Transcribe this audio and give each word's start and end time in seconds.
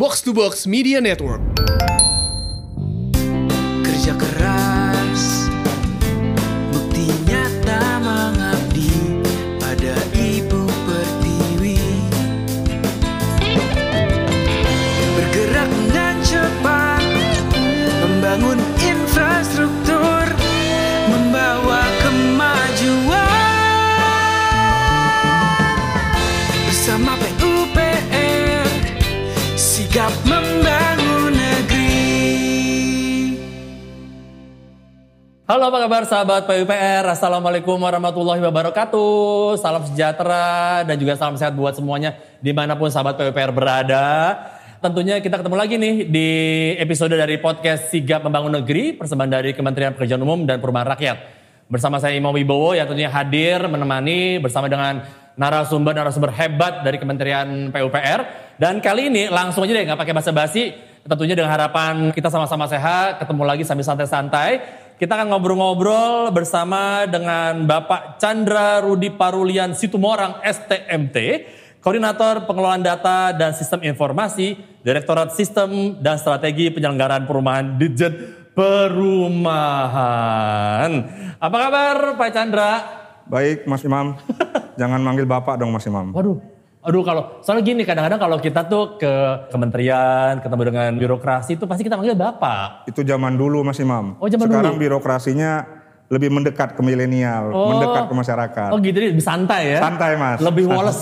Box 0.00 0.22
to 0.22 0.32
Box 0.32 0.64
Media 0.64 0.96
Network. 0.96 1.44
Kerja 3.84 4.16
keras 4.16 4.59
Halo 35.50 35.66
apa 35.66 35.82
kabar 35.82 36.06
sahabat 36.06 36.46
PUPR, 36.46 37.10
Assalamualaikum 37.10 37.74
warahmatullahi 37.74 38.38
wabarakatuh. 38.38 39.58
Salam 39.58 39.82
sejahtera 39.82 40.86
dan 40.86 40.94
juga 40.94 41.18
salam 41.18 41.34
sehat 41.34 41.58
buat 41.58 41.74
semuanya 41.74 42.14
di 42.38 42.54
mana 42.54 42.78
pun 42.78 42.86
sahabat 42.86 43.18
PUPR 43.18 43.50
berada. 43.50 44.38
Tentunya 44.78 45.18
kita 45.18 45.42
ketemu 45.42 45.56
lagi 45.58 45.74
nih 45.74 46.06
di 46.06 46.28
episode 46.78 47.18
dari 47.18 47.34
podcast 47.42 47.90
Sigap 47.90 48.22
Membangun 48.22 48.62
Negeri, 48.62 48.94
persembahan 48.94 49.42
dari 49.42 49.50
Kementerian 49.50 49.90
Pekerjaan 49.98 50.22
Umum 50.22 50.46
dan 50.46 50.62
Perumahan 50.62 50.86
Rakyat. 50.94 51.18
Bersama 51.66 51.98
saya 51.98 52.14
Imam 52.14 52.30
Wibowo 52.30 52.78
yang 52.78 52.86
tentunya 52.86 53.10
hadir 53.10 53.66
menemani 53.66 54.38
bersama 54.38 54.70
dengan 54.70 55.02
narasumber-narasumber 55.34 56.30
hebat 56.30 56.86
dari 56.86 57.02
Kementerian 57.02 57.74
PUPR. 57.74 58.54
Dan 58.54 58.78
kali 58.78 59.10
ini 59.10 59.26
langsung 59.26 59.66
aja 59.66 59.74
deh 59.74 59.82
nggak 59.82 59.98
pakai 59.98 60.14
basa-basi, 60.14 60.78
tentunya 61.02 61.34
dengan 61.34 61.50
harapan 61.50 62.14
kita 62.14 62.30
sama-sama 62.30 62.70
sehat, 62.70 63.18
ketemu 63.18 63.42
lagi 63.42 63.66
sambil 63.66 63.82
santai-santai. 63.82 64.86
Kita 65.00 65.16
akan 65.16 65.32
ngobrol-ngobrol 65.32 66.28
bersama 66.28 67.08
dengan 67.08 67.64
Bapak 67.64 68.20
Chandra 68.20 68.84
Rudi 68.84 69.08
Parulian 69.08 69.72
Situmorang 69.72 70.44
STMT, 70.44 71.16
Koordinator 71.80 72.44
Pengelolaan 72.44 72.84
Data 72.84 73.32
dan 73.32 73.56
Sistem 73.56 73.80
Informasi, 73.80 74.60
Direktorat 74.84 75.32
Sistem 75.32 75.96
dan 76.04 76.20
Strategi 76.20 76.68
Penyelenggaraan 76.68 77.24
Perumahan 77.24 77.80
Ditjen 77.80 78.12
Perumahan. 78.52 79.40
Apa 81.40 81.56
kabar 81.56 82.20
Pak 82.20 82.30
Chandra? 82.36 82.70
Baik, 83.24 83.64
Mas 83.64 83.80
Imam. 83.80 84.20
Jangan 84.80 85.00
manggil 85.00 85.24
Bapak 85.24 85.64
dong, 85.64 85.72
Mas 85.72 85.88
Imam. 85.88 86.12
Waduh, 86.12 86.44
aduh 86.80 87.04
kalau 87.04 87.22
soalnya 87.44 87.60
gini 87.62 87.82
kadang-kadang 87.84 88.16
kalau 88.16 88.36
kita 88.36 88.64
tuh 88.64 88.96
ke 88.96 89.12
kementerian 89.52 90.40
ketemu 90.40 90.62
dengan 90.64 90.90
birokrasi 90.96 91.60
itu 91.60 91.68
pasti 91.68 91.84
kita 91.84 92.00
manggil 92.00 92.16
bapak. 92.16 92.88
Itu 92.88 93.04
zaman 93.04 93.36
dulu, 93.36 93.60
Mas 93.60 93.76
Imam. 93.78 94.16
Oh, 94.16 94.24
zaman 94.26 94.48
Sekarang 94.48 94.74
dulu. 94.74 94.84
birokrasinya 94.88 95.80
lebih 96.10 96.26
mendekat 96.26 96.74
ke 96.74 96.82
milenial, 96.82 97.54
Oh. 97.54 97.70
mendekat 97.70 98.10
ke 98.10 98.14
masyarakat. 98.16 98.68
Oh 98.74 98.82
gitu, 98.82 98.96
jadi 98.96 99.14
lebih 99.14 99.22
santai 99.22 99.76
ya? 99.76 99.78
Santai, 99.78 100.18
Mas. 100.18 100.42
Lebih 100.42 100.64
woles. 100.66 100.98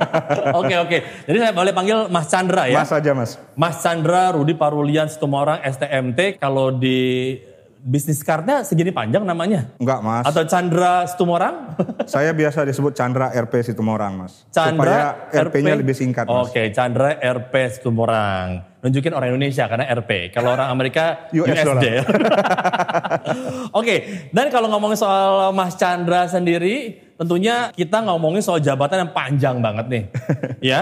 Oke 0.58 0.74
oke. 0.74 0.98
Jadi 1.28 1.36
saya 1.38 1.52
boleh 1.52 1.70
panggil 1.70 2.08
Mas 2.08 2.26
Chandra 2.26 2.64
ya? 2.64 2.80
Mas 2.80 2.88
aja, 2.88 3.10
Mas. 3.12 3.36
Mas 3.52 3.76
Chandra 3.78 4.32
Rudi 4.32 4.56
Parulian 4.56 5.06
Situmorang 5.06 5.60
STMT. 5.60 6.40
Kalau 6.40 6.72
di 6.72 7.34
bisnis 7.86 8.18
cardnya 8.18 8.66
segini 8.66 8.90
panjang 8.90 9.22
namanya? 9.22 9.70
Enggak, 9.78 10.02
Mas. 10.02 10.26
Atau 10.26 10.42
Chandra 10.42 11.06
Situmorang? 11.06 11.78
Saya 12.10 12.34
biasa 12.34 12.66
disebut 12.66 12.90
Chandra 12.92 13.30
RP 13.30 13.62
Situmorang, 13.62 14.26
Mas. 14.26 14.42
Chandra 14.50 15.30
Supaya 15.30 15.46
RP-nya 15.46 15.78
lebih 15.78 15.94
singkat, 15.94 16.26
Mas. 16.26 16.50
Oke, 16.50 16.74
Chandra 16.74 17.14
RP 17.14 17.54
Situmorang. 17.70 18.66
Nunjukin 18.82 19.14
orang 19.14 19.30
Indonesia 19.30 19.70
karena 19.70 19.86
RP. 19.94 20.34
Kalau 20.34 20.50
orang 20.52 20.66
Amerika 20.66 21.04
US 21.38 21.46
USD. 21.54 21.86
Oke, 23.78 23.96
dan 24.34 24.50
kalau 24.50 24.66
ngomongin 24.66 24.98
soal 24.98 25.54
Mas 25.54 25.78
Chandra 25.78 26.26
sendiri, 26.26 26.98
tentunya 27.14 27.70
kita 27.70 28.02
ngomongin 28.02 28.42
soal 28.42 28.58
jabatan 28.58 29.06
yang 29.06 29.12
panjang 29.14 29.56
banget 29.62 29.86
nih. 29.86 30.04
ya. 30.58 30.80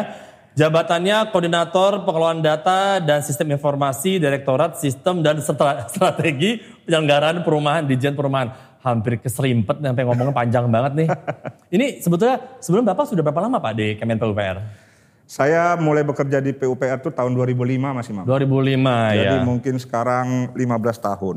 Jabatannya 0.54 1.34
Koordinator 1.34 2.06
Pengelolaan 2.06 2.38
Data 2.38 3.02
dan 3.02 3.26
Sistem 3.26 3.50
Informasi 3.50 4.22
Direktorat 4.22 4.78
Sistem 4.78 5.18
dan 5.18 5.42
Stra- 5.42 5.90
Strategi 5.90 6.62
Penyelenggaraan 6.84 7.40
Perumahan 7.42 7.82
Dijen 7.88 8.14
Perumahan. 8.14 8.76
Hampir 8.84 9.16
keserimpet 9.16 9.80
sampai 9.80 10.04
ngomongnya 10.04 10.36
panjang 10.36 10.68
banget 10.68 10.92
nih. 10.92 11.08
Ini 11.80 11.86
sebetulnya 12.04 12.60
sebelum 12.60 12.84
Bapak 12.84 13.08
sudah 13.08 13.24
berapa 13.24 13.40
lama 13.40 13.56
Pak 13.56 13.72
di 13.72 13.96
Kemen 13.96 14.20
PUPR? 14.20 14.60
Saya 15.24 15.72
mulai 15.80 16.04
bekerja 16.04 16.36
di 16.36 16.52
PUPR 16.52 17.00
itu 17.00 17.08
tahun 17.08 17.32
2005, 17.32 17.80
Mas 17.80 18.08
Imam. 18.12 18.28
2005 18.28 19.16
Jadi 19.16 19.24
ya. 19.24 19.40
mungkin 19.40 19.74
sekarang 19.80 20.52
15 20.52 20.60
tahun. 21.00 21.36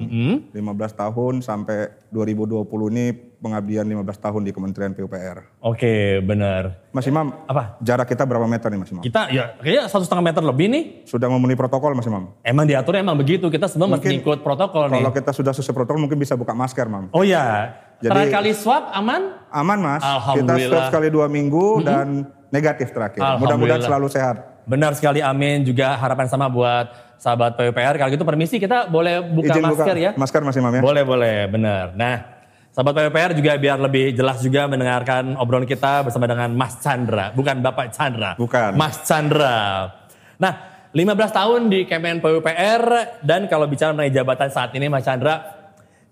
15 0.51 0.59
tahun 0.91 1.33
sampai 1.39 1.95
2020 2.11 2.67
ini 2.91 3.05
pengabdian 3.37 3.85
15 3.85 4.01
tahun 4.17 4.41
di 4.43 4.51
Kementerian 4.51 4.91
PUPR. 4.91 5.61
Oke, 5.61 6.19
benar. 6.19 6.89
Mas 6.89 7.05
Imam, 7.05 7.29
Apa? 7.45 7.77
jarak 7.79 8.05
kita 8.05 8.25
berapa 8.25 8.43
meter 8.43 8.67
nih 8.67 8.79
Mas 8.81 8.89
Imam? 8.89 9.01
Kita 9.01 9.29
ya 9.29 9.53
kayaknya 9.55 9.83
satu 9.85 10.03
setengah 10.03 10.25
meter 10.25 10.41
lebih 10.41 10.67
nih. 10.67 10.83
Sudah 11.05 11.29
memenuhi 11.29 11.53
protokol 11.53 11.93
Mas 11.93 12.05
Imam? 12.05 12.33
Emang 12.41 12.65
diatur 12.65 12.97
emang 12.97 13.13
begitu. 13.13 13.45
Kita 13.47 13.69
sebenarnya 13.69 14.01
Mungkin 14.01 14.11
ngikut 14.19 14.39
protokol 14.41 14.89
nih. 14.89 14.99
Kalau 14.99 15.11
kita 15.13 15.31
sudah 15.31 15.53
sesuai 15.53 15.75
protokol 15.75 16.01
mungkin 16.01 16.17
bisa 16.17 16.33
buka 16.33 16.51
masker, 16.51 16.89
Mam. 16.89 17.13
Oh 17.13 17.21
ya. 17.21 17.77
Jadi- 17.97 18.09
Terakhir 18.09 18.33
kali 18.33 18.51
swab 18.53 18.89
aman? 18.89 19.21
Aman, 19.49 19.79
Mas. 19.81 20.01
Kita 20.01 20.13
Alhamdulillah. 20.17 20.69
swab 20.69 20.83
sekali 20.89 21.07
dua 21.09 21.25
minggu 21.25 21.81
dan 21.81 22.07
negatif 22.49 22.89
terakhir. 22.89 23.21
Mudah-mudahan 23.37 23.81
selalu 23.81 24.07
sehat. 24.09 24.65
Benar 24.67 24.97
sekali 24.97 25.21
amin. 25.21 25.63
Juga 25.63 25.95
harapan 25.95 26.27
sama 26.27 26.49
buat 26.49 26.89
sahabat 27.17 27.57
PUPR. 27.57 27.95
Kalau 27.97 28.09
gitu 28.11 28.25
permisi 28.25 28.57
kita 28.57 28.85
boleh 28.85 29.23
buka 29.23 29.53
Izin 29.53 29.63
masker 29.63 29.85
buka 29.87 29.93
ya? 29.95 30.11
masker, 30.13 30.41
Mas 30.43 30.57
Imam 30.57 30.73
ya. 30.73 30.81
Boleh, 30.83 31.03
boleh. 31.07 31.47
Benar. 31.47 31.95
Nah, 31.97 32.36
sahabat 32.77 33.09
PUPR 33.09 33.33
juga 33.33 33.57
biar 33.57 33.81
lebih 33.81 34.13
jelas 34.13 34.37
juga 34.45 34.69
mendengarkan 34.69 35.33
obrolan 35.41 35.65
kita 35.65 36.05
bersama 36.05 36.29
dengan 36.29 36.53
Mas 36.53 36.77
Chandra. 36.77 37.33
Bukan 37.33 37.65
Bapak 37.65 37.89
Chandra. 37.89 38.37
Bukan. 38.37 38.77
Mas 38.77 39.01
Chandra. 39.01 39.89
Nah, 40.37 40.53
15 40.93 41.01
tahun 41.33 41.73
di 41.73 41.89
Kemen 41.89 42.21
PUPR 42.21 42.81
dan 43.25 43.49
kalau 43.49 43.65
bicara 43.65 43.97
mengenai 43.97 44.13
jabatan 44.13 44.53
saat 44.53 44.77
ini 44.77 44.93
Mas 44.93 45.01
Chandra, 45.09 45.41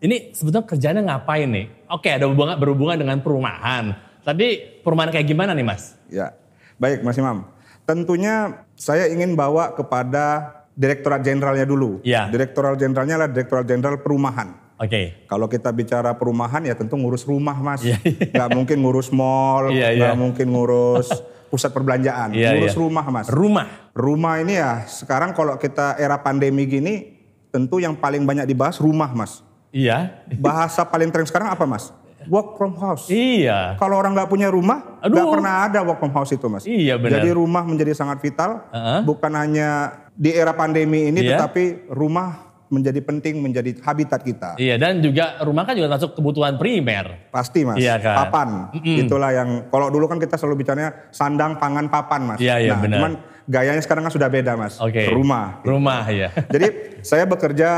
ini 0.02 0.34
sebetulnya 0.34 0.66
kerjanya 0.66 1.02
ngapain 1.06 1.46
nih? 1.46 1.86
Oke, 1.86 2.10
ada 2.10 2.26
hubungan, 2.26 2.58
berhubungan 2.58 2.98
dengan 2.98 3.22
perumahan. 3.22 3.94
Tapi 4.26 4.82
perumahan 4.82 5.14
kayak 5.14 5.30
gimana 5.30 5.54
nih 5.54 5.70
Mas? 5.70 5.94
Ya. 6.10 6.34
Baik, 6.82 7.06
Mas 7.06 7.14
Imam. 7.22 7.46
Tentunya 7.86 8.66
saya 8.74 9.06
ingin 9.14 9.38
bawa 9.38 9.78
kepada 9.78 10.50
Direktorat 10.74 11.22
Jenderalnya 11.22 11.70
dulu. 11.70 12.02
Ya. 12.02 12.26
Direktorat 12.26 12.82
Jenderalnya 12.82 13.22
adalah 13.22 13.32
Direktorat 13.32 13.70
Jenderal 13.70 14.02
Perumahan. 14.02 14.65
Oke. 14.76 15.24
Kalau 15.32 15.48
kita 15.48 15.72
bicara 15.72 16.12
perumahan 16.20 16.60
ya 16.68 16.76
tentu 16.76 17.00
ngurus 17.00 17.24
rumah 17.24 17.56
mas, 17.56 17.80
Iya, 17.80 17.96
nggak 18.04 18.50
mungkin 18.52 18.78
ngurus 18.84 19.08
mall, 19.16 19.72
Iya, 19.72 19.96
nggak 19.96 20.14
iya. 20.16 20.20
mungkin 20.20 20.48
ngurus 20.52 21.08
pusat 21.48 21.72
perbelanjaan, 21.72 22.36
Iya, 22.36 22.60
ngurus 22.60 22.76
iya. 22.76 22.82
rumah 22.84 23.06
mas. 23.08 23.28
Rumah. 23.32 23.68
Rumah 23.96 24.34
ini 24.44 24.60
ya 24.60 24.84
sekarang 24.84 25.32
kalau 25.32 25.56
kita 25.56 25.96
era 25.96 26.20
pandemi 26.20 26.68
gini, 26.68 27.16
tentu 27.56 27.80
yang 27.80 27.96
paling 27.96 28.28
banyak 28.28 28.44
dibahas 28.44 28.84
rumah 28.84 29.08
mas. 29.16 29.40
Iya. 29.72 30.28
Bahasa 30.40 30.84
paling 30.84 31.08
tren 31.08 31.24
sekarang 31.24 31.56
apa 31.56 31.64
mas? 31.64 31.96
Work 32.28 32.58
from 32.60 32.74
house. 32.76 33.08
Iya. 33.08 33.78
Kalau 33.80 33.96
orang 33.96 34.12
nggak 34.12 34.28
punya 34.28 34.50
rumah, 34.52 35.00
nggak 35.00 35.28
pernah 35.30 35.54
ada 35.70 35.80
work 35.86 36.04
from 36.04 36.12
house 36.12 36.36
itu 36.36 36.52
mas. 36.52 36.68
Iya, 36.68 37.00
benar. 37.00 37.24
Jadi 37.24 37.32
rumah 37.32 37.64
menjadi 37.64 37.96
sangat 37.96 38.20
vital, 38.20 38.66
Heeh. 38.76 39.00
bukan 39.08 39.32
hanya 39.40 39.70
di 40.12 40.36
era 40.36 40.52
pandemi 40.52 41.08
ini, 41.14 41.22
Iya. 41.24 41.40
tetapi 41.40 41.88
rumah 41.94 42.55
menjadi 42.76 43.00
penting, 43.00 43.40
menjadi 43.40 43.72
habitat 43.80 44.20
kita. 44.20 44.60
Iya 44.60 44.76
dan 44.76 45.00
juga 45.00 45.40
rumah 45.48 45.64
kan 45.64 45.80
juga 45.80 45.96
masuk 45.96 46.20
kebutuhan 46.20 46.60
primer. 46.60 47.32
Pasti 47.32 47.64
mas, 47.64 47.80
Iya 47.80 47.96
kan? 48.04 48.28
papan. 48.28 48.50
Itulah 48.84 49.32
yang, 49.32 49.50
kalau 49.72 49.88
dulu 49.88 50.12
kan 50.12 50.20
kita 50.20 50.36
selalu 50.36 50.68
bicaranya 50.68 51.08
sandang, 51.16 51.56
pangan, 51.56 51.88
papan 51.88 52.36
mas. 52.36 52.40
Iya, 52.44 52.60
iya, 52.60 52.76
nah, 52.76 52.80
benar. 52.84 52.98
Cuman 53.00 53.14
gayanya 53.48 53.80
sekarang 53.80 54.04
kan 54.04 54.14
sudah 54.14 54.28
beda 54.28 54.60
mas. 54.60 54.76
Oke. 54.84 55.08
Rumah. 55.08 55.64
Rumah 55.64 56.04
ya. 56.12 56.30
Jadi 56.54 57.00
saya 57.00 57.24
bekerja 57.24 57.70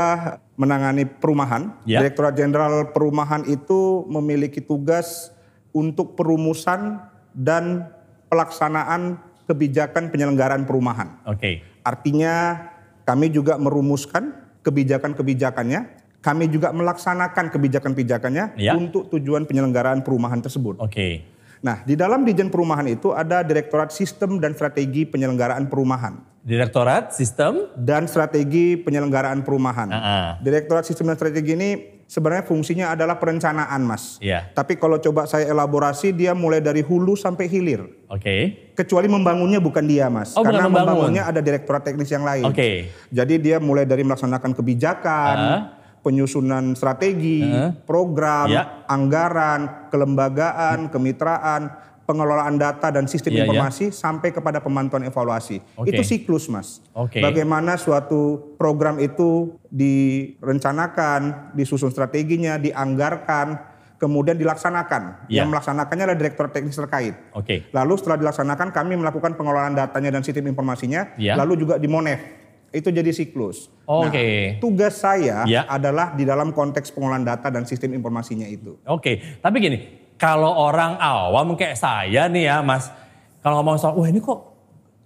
menangani 0.58 1.06
perumahan. 1.06 1.78
Ya. 1.86 2.02
Direktorat 2.02 2.34
Jenderal 2.34 2.90
Perumahan 2.90 3.46
itu 3.46 4.02
memiliki 4.10 4.58
tugas 4.58 5.30
untuk 5.70 6.18
perumusan 6.18 6.98
dan 7.30 7.86
pelaksanaan 8.26 9.22
kebijakan 9.46 10.12
penyelenggaraan 10.12 10.68
perumahan. 10.68 11.22
Oke. 11.24 11.64
Artinya 11.80 12.68
kami 13.08 13.32
juga 13.32 13.56
merumuskan 13.56 14.37
kebijakan-kebijakannya, 14.62 15.80
kami 16.18 16.50
juga 16.50 16.74
melaksanakan 16.74 17.48
kebijakan-kebijakannya 17.48 18.58
Ya. 18.58 18.74
untuk 18.74 19.06
tujuan 19.08 19.46
penyelenggaraan 19.46 20.02
perumahan 20.02 20.42
tersebut. 20.42 20.78
Oke. 20.82 21.22
Nah, 21.58 21.82
di 21.82 21.98
dalam 21.98 22.22
Dijen 22.22 22.54
Perumahan 22.54 22.86
itu 22.86 23.10
ada 23.10 23.42
Direktorat 23.42 23.90
Sistem 23.90 24.38
dan 24.38 24.54
Strategi 24.54 25.02
Penyelenggaraan 25.02 25.66
Perumahan 25.66 26.14
Direktorat 26.46 27.10
Sistem. 27.10 27.66
dan 27.74 28.06
Strategi 28.06 28.78
Penyelenggaraan 28.78 29.42
Perumahan. 29.42 29.90
Ah, 29.90 29.98
ah. 29.98 30.28
Direktorat 30.38 30.86
Sistem 30.86 31.10
dan 31.10 31.18
Strategi 31.18 31.58
ini 31.58 31.70
sebenarnya 32.08 32.42
fungsinya 32.42 32.96
adalah 32.96 33.20
perencanaan, 33.20 33.84
Mas. 33.84 34.16
Iya. 34.18 34.48
Tapi 34.50 34.80
kalau 34.80 34.96
coba 34.98 35.28
saya 35.28 35.44
elaborasi, 35.46 36.10
dia 36.10 36.32
mulai 36.32 36.58
dari 36.58 36.80
hulu 36.80 37.12
sampai 37.14 37.46
hilir. 37.46 37.84
Oke. 38.08 38.72
Kecuali 38.72 39.06
membangunnya 39.06 39.60
bukan 39.60 39.84
dia, 39.84 40.08
Mas. 40.08 40.32
Oh, 40.32 40.40
Karena 40.40 40.64
membangun. 40.66 41.04
membangunnya 41.04 41.28
ada 41.28 41.38
direktorat 41.38 41.84
teknis 41.84 42.08
yang 42.08 42.24
lain. 42.24 42.48
Oke. 42.48 42.88
Jadi 43.12 43.34
dia 43.36 43.60
mulai 43.60 43.84
dari 43.84 44.02
melaksanakan 44.02 44.56
kebijakan, 44.56 45.36
Ah. 45.36 45.60
penyusunan 46.00 46.72
strategi, 46.72 47.44
Ah. 47.44 47.76
program, 47.76 48.48
Ya. 48.48 48.82
anggaran, 48.88 49.92
kelembagaan, 49.92 50.88
kemitraan, 50.88 51.76
pengelolaan 52.08 52.56
data 52.56 52.88
dan 52.88 53.04
sistem 53.04 53.36
Iya, 53.36 53.36
iya. 53.36 53.44
informasi 53.44 53.92
sampai 53.92 54.32
kepada 54.32 54.64
pemantauan 54.64 55.04
evaluasi. 55.04 55.60
Oke. 55.76 55.92
Itu 55.92 56.00
siklus, 56.00 56.48
Mas. 56.48 56.80
Oke. 56.96 57.20
Bagaimana 57.20 57.76
suatu 57.76 58.56
program 58.56 58.96
itu 58.96 59.60
direncanakan, 59.68 61.52
disusun 61.52 61.92
strateginya, 61.92 62.56
dianggarkan, 62.56 63.60
kemudian 64.00 64.40
dilaksanakan. 64.40 65.28
Iya. 65.28 65.44
Yang 65.44 65.48
melaksanakannya 65.52 66.04
adalah 66.08 66.18
direktur 66.24 66.46
teknis 66.48 66.80
terkait. 66.80 67.12
Oke. 67.36 67.68
Lalu 67.76 67.92
setelah 68.00 68.16
dilaksanakan 68.16 68.72
kami 68.72 68.96
melakukan 68.96 69.36
pengelolaan 69.36 69.76
datanya 69.76 70.16
dan 70.16 70.24
sistem 70.24 70.48
informasinya, 70.48 71.12
Ya. 71.20 71.36
lalu 71.36 71.60
juga 71.60 71.76
di 71.76 71.92
Monef. 71.92 72.40
Itu 72.68 72.88
jadi 72.88 73.12
siklus. 73.12 73.68
Oke. 73.84 74.56
Nah, 74.56 74.60
tugas 74.60 74.96
saya 74.96 75.44
Ya. 75.44 75.64
adalah 75.68 76.16
di 76.16 76.24
dalam 76.24 76.52
konteks 76.52 76.88
pengelolaan 76.92 77.24
data 77.24 77.48
dan 77.48 77.68
sistem 77.68 77.92
informasinya 77.92 78.44
itu. 78.44 78.76
Oke, 78.84 79.40
tapi 79.40 79.56
gini, 79.60 79.78
kalau 80.18 80.50
orang 80.50 80.98
awam 80.98 81.54
kayak 81.54 81.78
saya 81.78 82.26
nih 82.26 82.50
ya 82.50 82.58
Mas, 82.60 82.90
kalau 83.38 83.62
ngomong 83.62 83.78
soal, 83.78 83.94
wah 83.94 84.10
ini 84.10 84.18
kok 84.18 84.50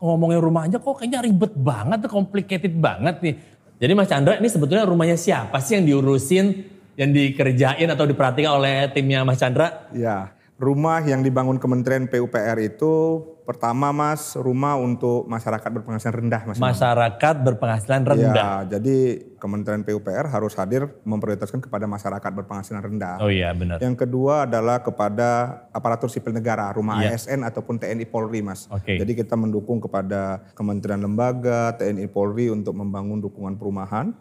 ngomongin 0.02 0.40
rumah 0.42 0.66
aja 0.66 0.80
kok 0.80 0.98
kayaknya 0.98 1.20
ribet 1.22 1.52
banget 1.54 2.08
complicated 2.10 2.74
banget 2.74 3.22
nih. 3.22 3.34
Jadi 3.78 3.92
Mas 3.92 4.08
Chandra 4.08 4.34
ini 4.40 4.48
sebetulnya 4.48 4.88
rumahnya 4.88 5.20
siapa 5.20 5.60
sih 5.60 5.78
yang 5.78 5.84
diurusin, 5.86 6.64
yang 6.96 7.12
dikerjain 7.12 7.86
atau 7.92 8.08
diperhatikan 8.08 8.58
oleh 8.58 8.90
timnya 8.90 9.22
Mas 9.22 9.38
Chandra? 9.38 9.86
Ya, 9.92 10.32
rumah 10.56 11.04
yang 11.04 11.20
dibangun 11.20 11.60
Kementerian 11.60 12.08
PUPR 12.08 12.58
itu 12.62 13.22
pertama 13.42 13.90
Mas, 13.90 14.38
rumah 14.38 14.78
untuk 14.78 15.26
masyarakat 15.26 15.66
berpenghasilan 15.66 16.14
rendah 16.14 16.42
Mas. 16.46 16.58
Masyarakat 16.58 17.34
berpenghasilan 17.42 18.02
rendah. 18.06 18.66
Ya, 18.66 18.78
jadi 18.78 18.96
Kementerian 19.42 19.82
PUPR 19.82 20.30
harus 20.30 20.54
hadir 20.54 20.86
memprioritaskan 21.02 21.58
kepada 21.66 21.90
masyarakat 21.90 22.30
berpenghasilan 22.30 22.78
rendah. 22.78 23.18
Oh 23.18 23.26
iya 23.26 23.50
benar. 23.50 23.82
Yang 23.82 24.06
kedua 24.06 24.46
adalah 24.46 24.86
kepada 24.86 25.62
aparatur 25.74 26.06
sipil 26.06 26.30
negara, 26.30 26.70
rumah 26.70 27.02
Iya. 27.02 27.18
ASN 27.18 27.42
ataupun 27.42 27.82
TNI 27.82 28.06
Polri, 28.06 28.38
Mas. 28.38 28.70
Oke. 28.70 29.02
Jadi 29.02 29.18
kita 29.18 29.34
mendukung 29.34 29.82
kepada 29.82 30.46
kementerian 30.54 31.02
lembaga, 31.02 31.74
TNI 31.74 32.06
Polri 32.06 32.54
untuk 32.54 32.78
membangun 32.78 33.18
dukungan 33.18 33.58
perumahan. 33.58 34.14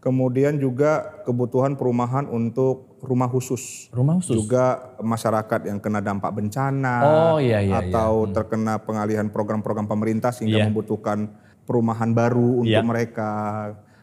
Kemudian 0.00 0.56
juga 0.56 1.20
kebutuhan 1.28 1.76
perumahan 1.76 2.24
untuk 2.24 2.96
rumah 3.04 3.28
khusus. 3.28 3.92
Rumah 3.92 4.16
khusus. 4.16 4.32
Juga 4.32 4.96
masyarakat 4.96 5.68
yang 5.68 5.76
kena 5.76 6.00
dampak 6.00 6.32
bencana 6.32 6.94
Oh, 7.04 7.36
iya, 7.36 7.60
iya, 7.60 7.84
atau 7.84 8.24
terkena 8.32 8.80
pengalihan 8.80 9.28
program-program 9.28 9.84
pemerintah 9.84 10.32
sehingga 10.32 10.64
Iya. 10.64 10.66
membutuhkan 10.72 11.28
perumahan 11.68 12.16
baru 12.16 12.64
untuk 12.64 12.72
Iya. 12.72 12.80
mereka. 12.80 13.30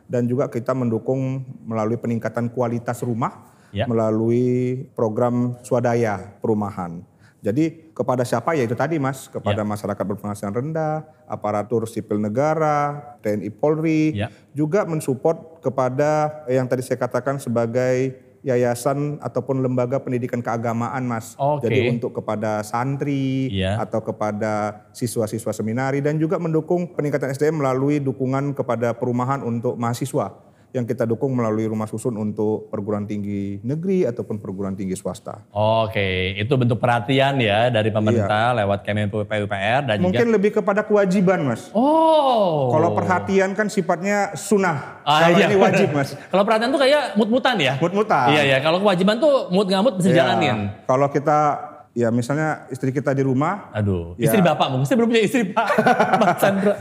Dan 0.06 0.30
juga 0.30 0.48
kita 0.48 0.78
mendukung 0.78 1.44
melalui 1.66 1.98
peningkatan 1.98 2.54
kualitas 2.54 3.02
rumah 3.02 3.50
Ya. 3.74 3.90
melalui 3.90 4.86
program 4.94 5.58
swadaya 5.66 6.38
perumahan. 6.40 7.02
Jadi 7.38 7.94
kepada 7.94 8.26
siapa 8.26 8.58
ya 8.58 8.66
itu 8.66 8.74
tadi 8.74 8.98
Mas, 8.98 9.30
kepada 9.30 9.62
Ya. 9.62 9.68
masyarakat 9.68 10.04
berpenghasilan 10.04 10.54
rendah, 10.58 11.06
aparatur 11.30 11.86
sipil 11.86 12.18
negara, 12.18 12.98
TNI 13.22 13.50
Polri, 13.54 14.18
Ya. 14.18 14.34
juga 14.52 14.90
mensupport 14.90 15.62
kepada 15.62 16.44
yang 16.50 16.66
tadi 16.66 16.82
saya 16.82 16.98
katakan 16.98 17.38
sebagai 17.38 18.18
yayasan 18.42 19.20
ataupun 19.20 19.60
lembaga 19.60 20.00
pendidikan 20.00 20.40
keagamaan 20.40 21.04
Mas. 21.04 21.36
Oke. 21.36 21.68
Jadi 21.68 21.94
untuk 21.94 22.16
kepada 22.16 22.64
santri 22.64 23.52
Ya. 23.52 23.76
atau 23.78 24.00
kepada 24.00 24.88
siswa-siswa 24.96 25.52
seminari 25.52 26.00
dan 26.00 26.16
juga 26.16 26.40
mendukung 26.40 26.90
peningkatan 26.96 27.30
SDM 27.30 27.60
melalui 27.60 28.00
dukungan 28.00 28.56
kepada 28.56 28.96
perumahan 28.96 29.44
untuk 29.44 29.76
mahasiswa 29.76 30.47
yang 30.76 30.84
kita 30.84 31.08
dukung 31.08 31.32
melalui 31.32 31.66
rumah 31.66 31.88
susun 31.88 32.20
untuk 32.20 32.68
perguruan 32.68 33.08
tinggi 33.08 33.64
negeri 33.64 34.04
ataupun 34.04 34.38
perguruan 34.44 34.76
tinggi 34.76 35.00
swasta. 35.00 35.48
Oke, 35.56 36.36
itu 36.36 36.54
bentuk 36.60 36.78
perhatian 36.78 37.40
ya 37.40 37.72
dari 37.72 37.88
pemerintah 37.88 38.52
lewat 38.64 38.84
Kemen 38.84 39.08
PUPR 39.08 39.82
dan 39.88 39.96
juga... 39.98 40.06
Mungkin 40.12 40.28
lebih 40.36 40.52
kepada 40.60 40.84
kewajiban, 40.84 41.48
Mas. 41.48 41.72
Oh. 41.72 42.70
Kalau 42.76 42.92
perhatian 42.94 43.56
kan 43.56 43.72
sifatnya 43.72 44.36
sunnah. 44.36 45.00
Ah, 45.08 45.32
Kalau 45.32 45.38
iya. 45.40 45.48
ini 45.48 45.58
wajib, 45.58 45.90
Mas. 45.96 46.10
Kalau 46.32 46.44
perhatian 46.44 46.70
tuh 46.76 46.82
kayak 46.84 47.16
mut-mutan 47.16 47.56
ya? 47.58 47.74
Mut-mutan. 47.80 48.28
Iya, 48.36 48.42
iya. 48.44 48.58
Kalau 48.60 48.84
kewajiban 48.84 49.24
tuh 49.24 49.48
mut 49.48 49.66
nggak 49.72 49.82
mut 49.82 49.96
bisa 50.04 50.10
Ya, 50.12 50.28
jalanin. 50.28 50.72
Kalau 50.84 51.08
kita 51.08 51.40
ya 51.98 52.14
misalnya 52.14 52.70
istri 52.70 52.94
kita 52.94 53.10
di 53.10 53.26
rumah, 53.26 53.74
Aduh, 53.74 54.14
Ya. 54.16 54.30
istri 54.30 54.38
bapak 54.40 54.70
mungkin 54.70 54.86
saya 54.86 55.02
belum 55.02 55.10
punya 55.10 55.24
istri 55.26 55.50
pak, 55.50 55.66
Mas 56.22 56.38
Chandra. 56.38 56.74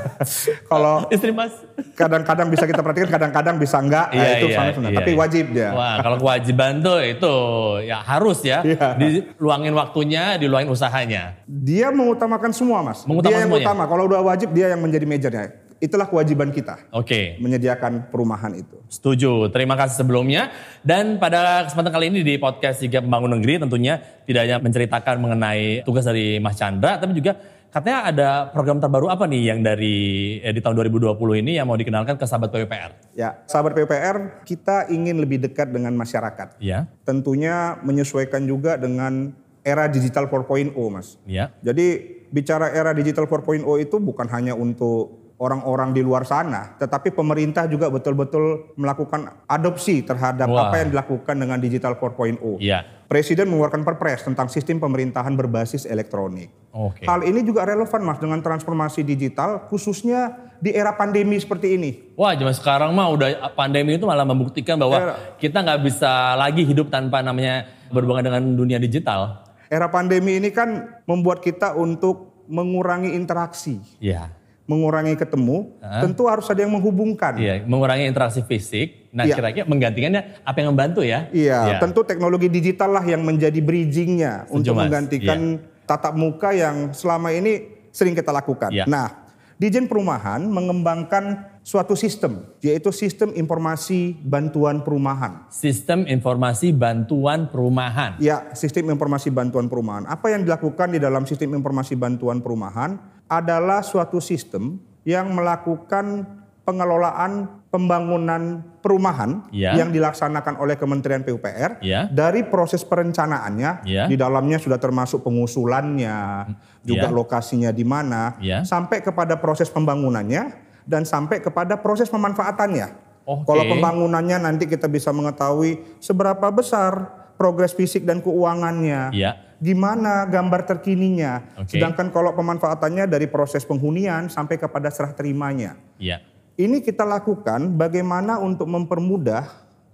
kalau 0.68 1.08
Istri 1.08 1.32
mas. 1.32 1.56
kadang-kadang 1.96 2.52
bisa 2.52 2.68
kita 2.68 2.84
perhatikan, 2.84 3.08
kadang-kadang 3.08 3.56
bisa 3.56 3.80
enggak, 3.80 4.12
nah, 4.12 4.20
Iya, 4.20 4.28
itu 4.36 4.46
iya, 4.46 4.60
iya, 4.68 4.98
Tapi 5.00 5.10
iya. 5.10 5.18
wajib 5.18 5.44
dia. 5.50 5.68
Wah, 5.72 5.96
kalau 5.98 6.16
kewajiban 6.20 6.84
tuh 6.84 7.00
itu 7.00 7.34
ya 7.82 8.04
harus 8.04 8.44
ya. 8.44 8.60
Iya. 8.60 8.92
Diluangin 8.92 9.72
waktunya, 9.72 10.36
diluangin 10.36 10.68
usahanya. 10.68 11.40
Dia 11.48 11.88
mengutamakan 11.88 12.52
semua, 12.52 12.84
Mas. 12.84 13.08
Mengutamakan 13.08 13.32
dia 13.32 13.40
yang 13.40 13.48
semuanya. 13.48 13.66
utama. 13.72 13.82
Kalau 13.88 14.04
udah 14.04 14.20
wajib, 14.20 14.52
dia 14.52 14.68
yang 14.68 14.84
menjadi 14.84 15.08
majornya. 15.08 15.46
Itulah 15.76 16.08
kewajiban 16.08 16.49
kita, 16.49 16.88
Oke. 16.88 17.37
menyediakan 17.37 18.08
perumahan 18.08 18.56
itu. 18.56 18.81
Setuju. 18.88 19.52
Terima 19.52 19.76
kasih 19.76 20.00
sebelumnya. 20.00 20.49
Dan 20.81 21.20
pada 21.20 21.69
kesempatan 21.69 21.93
kali 21.93 22.08
ini 22.08 22.20
di 22.25 22.40
podcast 22.40 22.81
Sigap 22.81 23.05
Membangun 23.05 23.37
Negeri 23.37 23.61
tentunya 23.61 24.00
tidak 24.25 24.40
hanya 24.49 24.56
menceritakan 24.56 25.17
mengenai 25.20 25.84
tugas 25.84 26.08
dari 26.08 26.40
Mas 26.40 26.56
Chandra, 26.56 26.96
tapi 26.96 27.12
juga 27.12 27.37
katanya 27.69 28.08
ada 28.08 28.28
program 28.56 28.81
terbaru 28.81 29.12
apa 29.12 29.28
nih 29.28 29.52
yang 29.52 29.61
dari 29.61 29.96
eh, 30.40 30.49
di 30.49 30.64
tahun 30.64 30.81
2020 30.81 31.44
ini 31.44 31.61
yang 31.61 31.69
mau 31.69 31.76
dikenalkan 31.76 32.17
ke 32.17 32.25
sahabat 32.25 32.49
PUPR? 32.49 33.12
Ya, 33.12 33.44
sahabat 33.44 33.76
PUPR, 33.76 34.49
kita 34.49 34.88
ingin 34.88 35.20
lebih 35.20 35.44
dekat 35.44 35.69
dengan 35.69 35.93
masyarakat. 35.93 36.56
Ya, 36.56 36.88
Tentunya 37.05 37.76
menyesuaikan 37.84 38.49
juga 38.49 38.81
dengan 38.81 39.37
era 39.61 39.93
digital 39.93 40.25
4.0, 40.32 40.73
Mas. 40.88 41.20
ya, 41.28 41.52
Jadi 41.61 42.17
bicara 42.32 42.73
era 42.73 42.96
digital 42.96 43.28
4.0 43.28 43.61
itu 43.76 43.96
bukan 44.00 44.25
hanya 44.32 44.56
untuk 44.56 45.25
orang-orang 45.36 45.92
di 45.92 46.00
luar 46.00 46.24
sana, 46.24 46.76
tetapi 46.80 47.12
pemerintah 47.12 47.68
juga 47.68 47.92
betul-betul 47.92 48.72
melakukan 48.80 49.44
adopsi 49.44 50.00
terhadap 50.00 50.48
Wah. 50.48 50.72
apa 50.72 50.80
yang 50.80 50.88
dilakukan 50.96 51.36
dengan 51.36 51.58
digital 51.60 51.96
4.0. 52.00 52.56
ya. 52.56 52.80
Presiden 53.06 53.46
mengeluarkan 53.46 53.86
perpres 53.86 54.26
tentang 54.26 54.50
sistem 54.50 54.82
pemerintahan 54.82 55.30
berbasis 55.38 55.86
elektronik. 55.86 56.50
Oke. 56.74 57.06
Hal 57.06 57.22
ini 57.22 57.46
juga 57.46 57.62
relevan 57.62 58.02
Mas 58.02 58.18
dengan 58.18 58.42
transformasi 58.42 59.06
digital 59.06 59.70
khususnya 59.70 60.34
di 60.58 60.74
era 60.74 60.90
pandemi 60.90 61.38
seperti 61.38 61.78
ini. 61.78 61.90
Wah, 62.18 62.34
zaman 62.34 62.50
sekarang 62.50 62.90
mah 62.90 63.06
udah 63.12 63.28
pandemi 63.54 63.94
itu 63.94 64.08
malah 64.08 64.26
membuktikan 64.26 64.75
bahwa 64.75 64.99
Ya. 64.99 65.14
kita 65.38 65.62
nggak 65.62 65.80
bisa 65.87 66.34
lagi 66.34 66.66
hidup 66.66 66.90
tanpa 66.90 67.22
namanya 67.22 67.70
berhubungan 67.94 68.26
dengan 68.26 68.42
dunia 68.56 68.82
digital. 68.82 69.46
Era 69.70 69.87
pandemi 69.87 70.42
ini 70.42 70.50
kan 70.50 70.99
membuat 71.06 71.38
kita 71.44 71.78
untuk 71.78 72.42
mengurangi 72.46 73.14
interaksi, 73.14 73.82
Iya. 73.99 74.30
Mengurangi 74.66 75.14
ketemu, 75.14 75.78
tentu 76.02 76.26
harus 76.26 76.46
ada 76.50 76.58
yang 76.58 76.75
menghubungkan. 76.75 77.38
Iya, 77.38 77.62
mengurangi 77.64 78.04
interaksi 78.11 78.42
fisik. 78.42 79.08
Nah, 79.14 79.25
Iya. 79.25 79.38
kira-kira 79.38 79.64
menggantikannya 79.64 80.42
apa 80.42 80.56
yang 80.61 80.75
membantu 80.75 81.00
ya? 81.06 81.30
Iya, 81.30 81.78
tentu 81.80 82.02
teknologi 82.02 82.50
digital 82.50 82.99
lah 82.99 83.04
yang 83.06 83.23
menjadi 83.23 83.56
bridgingnya 83.62 84.44
Setuju, 84.44 84.54
untuk 84.58 84.73
Mas. 84.76 84.80
menggantikan 84.85 85.38
tatap 85.87 86.14
muka 86.18 86.50
yang 86.52 86.90
selama 86.92 87.30
ini 87.30 87.87
sering 87.94 88.12
kita 88.12 88.35
lakukan. 88.35 88.75
Iya. 88.75 88.85
Nah, 88.85 89.25
Dijen 89.56 89.88
Perumahan 89.88 90.44
mengembangkan 90.52 91.56
suatu 91.64 91.96
sistem, 91.96 92.44
yaitu 92.61 92.92
sistem 92.92 93.32
informasi 93.32 94.12
bantuan 94.20 94.85
perumahan. 94.85 95.49
Sistem 95.49 96.04
informasi 96.04 96.76
bantuan 96.76 97.49
perumahan. 97.49 98.20
Ya, 98.20 98.52
sistem 98.52 98.92
informasi 98.92 99.32
bantuan 99.32 99.73
perumahan. 99.73 100.04
Apa 100.12 100.28
yang 100.28 100.44
dilakukan 100.44 100.92
di 100.92 101.00
dalam 101.00 101.25
sistem 101.25 101.56
informasi 101.56 101.96
bantuan 101.96 102.44
perumahan 102.44 103.00
adalah 103.26 103.83
suatu 103.83 104.23
sistem 104.23 104.78
yang 105.06 105.30
melakukan 105.35 106.26
pengelolaan 106.66 107.62
pembangunan 107.71 108.62
perumahan 108.83 109.47
Ya. 109.54 109.78
yang 109.78 109.95
dilaksanakan 109.95 110.59
oleh 110.59 110.75
Kementerian 110.75 111.23
PUPR 111.23 111.78
Ya. 111.78 112.11
dari 112.11 112.42
proses 112.42 112.83
perencanaannya 112.83 113.87
Ya. 113.87 114.04
di 114.11 114.18
dalamnya 114.18 114.59
sudah 114.59 114.78
termasuk 114.80 115.23
pengusulannya, 115.23 116.50
juga 116.83 117.06
Ya. 117.06 117.14
lokasinya 117.14 117.71
di 117.71 117.87
mana, 117.87 118.35
Ya. 118.42 118.66
sampai 118.66 118.99
kepada 119.02 119.38
proses 119.38 119.71
pembangunannya 119.71 120.54
dan 120.87 121.06
sampai 121.06 121.38
kepada 121.38 121.78
proses 121.78 122.11
pemanfaatannya. 122.11 123.06
Oke. 123.26 123.47
Kalau 123.47 123.64
pembangunannya 123.66 124.38
nanti 124.42 124.71
kita 124.71 124.87
bisa 124.87 125.11
mengetahui 125.11 125.99
seberapa 125.99 126.47
besar 126.50 127.11
progres 127.37 127.75
fisik 127.75 128.06
dan 128.06 128.23
keuangannya. 128.23 129.11
Iya. 129.12 129.45
Gimana 129.56 130.28
gambar 130.28 130.68
terkininya. 130.68 131.44
Oke. 131.56 131.76
Sedangkan 131.76 132.12
kalau 132.12 132.36
pemanfaatannya 132.36 133.08
dari 133.08 133.25
proses 133.25 133.64
penghunian 133.64 134.28
sampai 134.28 134.60
kepada 134.60 134.92
serah 134.92 135.16
terimanya. 135.16 135.80
Iya. 135.96 136.20
Ini 136.56 136.80
kita 136.80 137.04
lakukan 137.04 137.76
bagaimana 137.76 138.40
untuk 138.40 138.68
mempermudah 138.68 139.44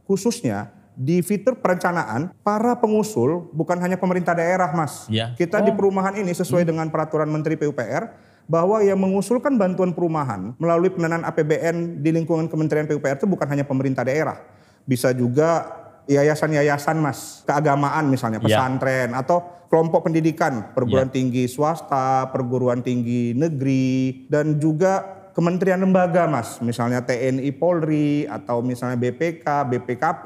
khususnya 0.07 0.71
di 0.93 1.25
fitur 1.25 1.57
perencanaan 1.59 2.31
para 2.45 2.77
pengusul 2.77 3.49
bukan 3.51 3.81
hanya 3.81 3.97
pemerintah 3.97 4.37
daerah, 4.37 4.71
Mas. 4.71 5.09
Ya. 5.09 5.33
Kita 5.35 5.59
di 5.65 5.73
perumahan 5.73 6.15
ini 6.19 6.31
sesuai 6.31 6.69
dengan 6.69 6.93
peraturan 6.93 7.27
Menteri 7.33 7.57
PUPR 7.57 8.33
bahwa 8.47 8.83
yang 8.83 8.99
mengusulkan 8.99 9.57
bantuan 9.57 9.95
perumahan 9.95 10.53
melalui 10.61 10.93
pendanaan 10.93 11.25
APBN 11.25 12.03
di 12.03 12.11
lingkungan 12.13 12.51
Kementerian 12.51 12.85
PUPR 12.85 13.17
itu 13.19 13.27
bukan 13.31 13.47
hanya 13.49 13.65
pemerintah 13.65 14.05
daerah. 14.05 14.39
Bisa 14.85 15.15
juga 15.15 15.82
yayasan-yayasan 16.07 16.99
Mas, 16.99 17.43
keagamaan 17.47 18.11
misalnya, 18.11 18.39
Ya. 18.43 18.47
pesantren 18.47 19.15
atau 19.15 19.43
kelompok 19.67 20.05
pendidikan, 20.11 20.75
perguruan 20.77 21.09
tinggi 21.09 21.49
swasta, 21.49 22.29
perguruan 22.29 22.85
tinggi 22.85 23.33
negeri 23.33 24.27
dan 24.29 24.61
juga 24.61 25.23
kementerian 25.33 25.81
lembaga 25.81 26.29
Mas, 26.29 26.61
misalnya 26.61 27.01
TNI 27.01 27.49
Polri 27.57 28.29
atau 28.29 28.61
misalnya 28.61 29.01
BPK, 29.01 29.65
BPKP 29.65 30.25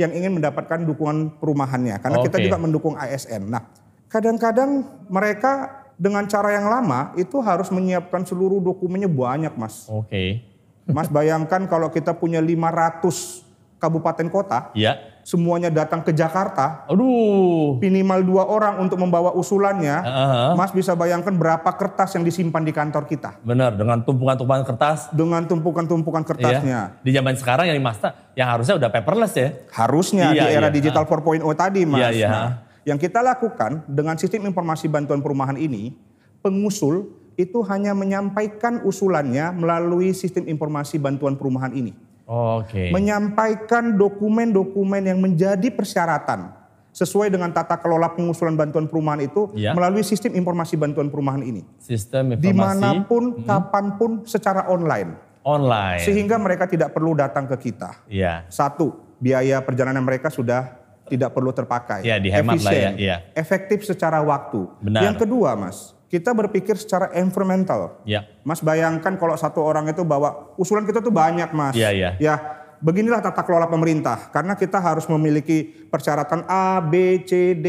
yang 0.00 0.16
ingin 0.16 0.40
mendapatkan 0.40 0.80
dukungan 0.80 1.36
perumahannya 1.36 2.00
karena 2.00 2.24
kita 2.24 2.40
Oke. 2.40 2.44
juga 2.48 2.56
mendukung 2.56 2.96
ASN. 2.96 3.52
Nah, 3.52 3.68
kadang-kadang 4.08 4.80
mereka 5.12 5.84
dengan 6.00 6.24
cara 6.24 6.56
yang 6.56 6.68
lama 6.68 7.12
itu 7.20 7.36
harus 7.44 7.68
menyiapkan 7.68 8.24
seluruh 8.24 8.64
dokumennya 8.64 9.08
banyak, 9.12 9.52
Mas. 9.60 9.88
Oke. 9.92 10.40
Mas 10.88 11.12
bayangkan 11.12 11.68
kalau 11.68 11.92
kita 11.92 12.16
punya 12.16 12.40
500 12.40 13.44
kabupaten 13.76 14.28
kota, 14.32 14.72
Ya. 14.72 14.96
Semuanya 15.26 15.74
datang 15.74 16.06
ke 16.06 16.14
Jakarta, 16.14 16.86
Aduh. 16.86 17.82
minimal 17.82 18.22
dua 18.22 18.46
orang 18.46 18.78
untuk 18.78 18.94
membawa 18.94 19.34
usulannya, 19.34 19.98
Heeh. 19.98 20.50
Mas 20.54 20.70
bisa 20.70 20.94
bayangkan 20.94 21.34
berapa 21.34 21.66
kertas 21.74 22.14
yang 22.14 22.22
disimpan 22.22 22.62
di 22.62 22.70
kantor 22.70 23.10
kita 23.10 23.42
Benar, 23.42 23.74
dengan 23.74 24.06
tumpukan-tumpukan 24.06 24.62
kertas. 24.62 25.10
dengan 25.10 25.42
tumpukan-tumpukan 25.50 26.22
kertasnya. 26.22 26.94
Ya. 26.94 27.02
Di 27.02 27.10
zaman 27.10 27.34
sekarang 27.34 27.66
yang 27.66 27.82
masa 27.82 28.14
yang 28.38 28.46
harusnya 28.54 28.78
udah 28.78 28.86
paperless 28.86 29.34
ya. 29.34 29.48
Harusnya 29.74 30.30
Iya, 30.30 30.46
di 30.46 30.54
era 30.54 30.68
iya. 30.70 30.74
digital 30.78 31.02
4.0 31.02 31.42
tadi, 31.58 31.82
Mas. 31.82 31.98
Iya, 31.98 32.08
iya. 32.14 32.28
Nah, 32.30 32.50
yang 32.86 32.98
kita 33.02 33.18
lakukan 33.18 33.82
dengan 33.90 34.14
sistem 34.14 34.46
informasi 34.46 34.86
bantuan 34.86 35.18
perumahan 35.26 35.58
ini, 35.58 35.90
pengusul 36.38 37.10
itu 37.34 37.66
hanya 37.66 37.98
menyampaikan 37.98 38.86
usulannya 38.86 39.50
melalui 39.58 40.14
sistem 40.14 40.46
informasi 40.46 41.02
bantuan 41.02 41.34
perumahan 41.34 41.74
ini. 41.74 42.05
Oke. 42.26 42.90
Menyampaikan 42.90 43.94
dokumen-dokumen 43.94 45.02
yang 45.06 45.22
menjadi 45.22 45.70
persyaratan 45.70 46.50
sesuai 46.90 47.28
dengan 47.30 47.52
tata 47.52 47.76
kelola 47.78 48.10
pengusulan 48.12 48.56
bantuan 48.56 48.88
perumahan 48.90 49.22
itu 49.22 49.52
Iya. 49.52 49.76
melalui 49.76 50.02
sistem 50.02 50.34
informasi 50.34 50.74
bantuan 50.74 51.06
perumahan 51.06 51.44
ini. 51.44 51.62
Sistem 51.78 52.34
informasi 52.34 52.42
Di 52.42 52.52
mana 52.56 52.90
pun, 53.04 53.46
kapan 53.46 53.86
pun, 53.94 54.10
secara 54.26 54.66
online. 54.66 55.14
online. 55.46 56.02
Sehingga 56.02 56.34
mereka 56.40 56.66
tidak 56.66 56.90
perlu 56.90 57.14
datang 57.14 57.46
ke 57.46 57.70
kita. 57.70 58.02
Iya. 58.10 58.48
Satu, 58.50 58.96
biaya 59.22 59.62
perjalanan 59.62 60.02
mereka 60.02 60.28
sudah 60.32 60.72
tidak 61.06 61.30
perlu 61.32 61.54
terpakai. 61.54 62.02
Ya, 62.02 62.18
dihemat 62.18 62.58
lah 62.60 62.72
ya, 62.74 62.90
Efisien, 62.90 62.92
iya. 62.98 63.16
Efektif 63.32 63.86
secara 63.86 64.18
waktu. 64.20 64.66
Benar. 64.82 65.02
Yang 65.06 65.16
kedua, 65.22 65.54
Mas, 65.54 65.95
kita 66.06 66.30
berpikir 66.30 66.78
secara 66.78 67.10
environmental. 67.18 67.98
Ya. 68.06 68.30
Mas 68.46 68.62
bayangkan 68.62 69.18
kalau 69.18 69.34
satu 69.34 69.58
orang 69.62 69.90
itu 69.90 70.06
bawa 70.06 70.54
usulan 70.54 70.86
kita 70.86 71.02
tuh 71.02 71.10
banyak, 71.10 71.50
Mas. 71.50 71.74
Iya, 71.74 71.90
iya. 71.90 72.10
Ya, 72.22 72.34
beginilah 72.78 73.18
tata 73.18 73.42
kelola 73.42 73.66
pemerintah. 73.66 74.30
Karena 74.30 74.54
kita 74.54 74.78
harus 74.78 75.10
memiliki 75.10 75.66
persyaratan 75.90 76.46
A, 76.46 76.78
B, 76.78 77.26
C, 77.26 77.58
D, 77.58 77.68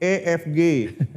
E, 0.00 0.12
F, 0.40 0.48
G. 0.48 0.60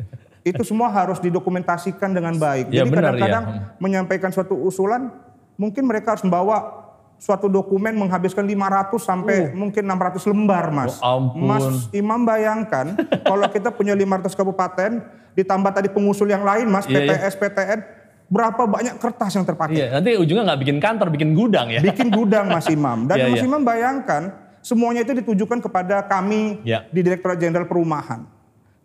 itu 0.48 0.64
semua 0.64 0.88
harus 0.88 1.20
didokumentasikan 1.20 2.12
dengan 2.16 2.36
baik. 2.40 2.72
Ya, 2.72 2.84
Jadi 2.84 2.92
benar, 2.92 3.04
kadang-kadang 3.16 3.46
ya. 3.48 3.60
menyampaikan 3.84 4.32
suatu 4.32 4.56
usulan, 4.56 5.12
mungkin 5.60 5.84
mereka 5.84 6.16
harus 6.16 6.24
membawa 6.24 6.77
suatu 7.18 7.50
dokumen 7.50 7.98
menghabiskan 7.98 8.46
500 8.46 8.94
sampai 9.02 9.36
mungkin 9.52 9.84
600 9.84 10.22
lembar, 10.30 10.70
Mas. 10.70 11.02
Oh, 11.02 11.18
ampun. 11.18 11.42
Mas 11.44 11.66
Imam 11.92 12.22
bayangkan 12.22 12.94
kalau 13.30 13.46
kita 13.50 13.74
punya 13.74 13.98
500 13.98 14.38
kabupaten 14.38 14.92
ditambah 15.34 15.72
tadi 15.74 15.90
pengusul 15.90 16.30
yang 16.30 16.46
lain, 16.46 16.70
Mas, 16.70 16.86
Iya, 16.86 17.02
iya. 17.02 17.14
PTS, 17.14 17.34
PTN, 17.38 17.80
berapa 18.28 18.62
banyak 18.66 18.96
kertas 18.98 19.34
yang 19.34 19.46
terpakai? 19.46 19.76
Iya, 19.78 19.88
nanti 19.98 20.14
ujungnya 20.14 20.44
nggak 20.46 20.62
bikin 20.62 20.78
kantor, 20.78 21.08
bikin 21.10 21.30
gudang 21.34 21.68
ya. 21.70 21.82
Bikin 21.82 22.10
gudang 22.10 22.50
Mas 22.50 22.70
Imam. 22.70 23.04
Dan 23.10 23.18
Iya, 23.18 23.26
Mas 23.30 23.42
iya. 23.42 23.48
Imam 23.50 23.62
bayangkan 23.62 24.24
semuanya 24.62 25.02
itu 25.02 25.14
ditujukan 25.16 25.62
kepada 25.62 26.06
kami 26.06 26.62
Iya. 26.62 26.86
di 26.90 27.02
Direktorat 27.02 27.38
Jenderal 27.38 27.66
Perumahan. 27.66 28.26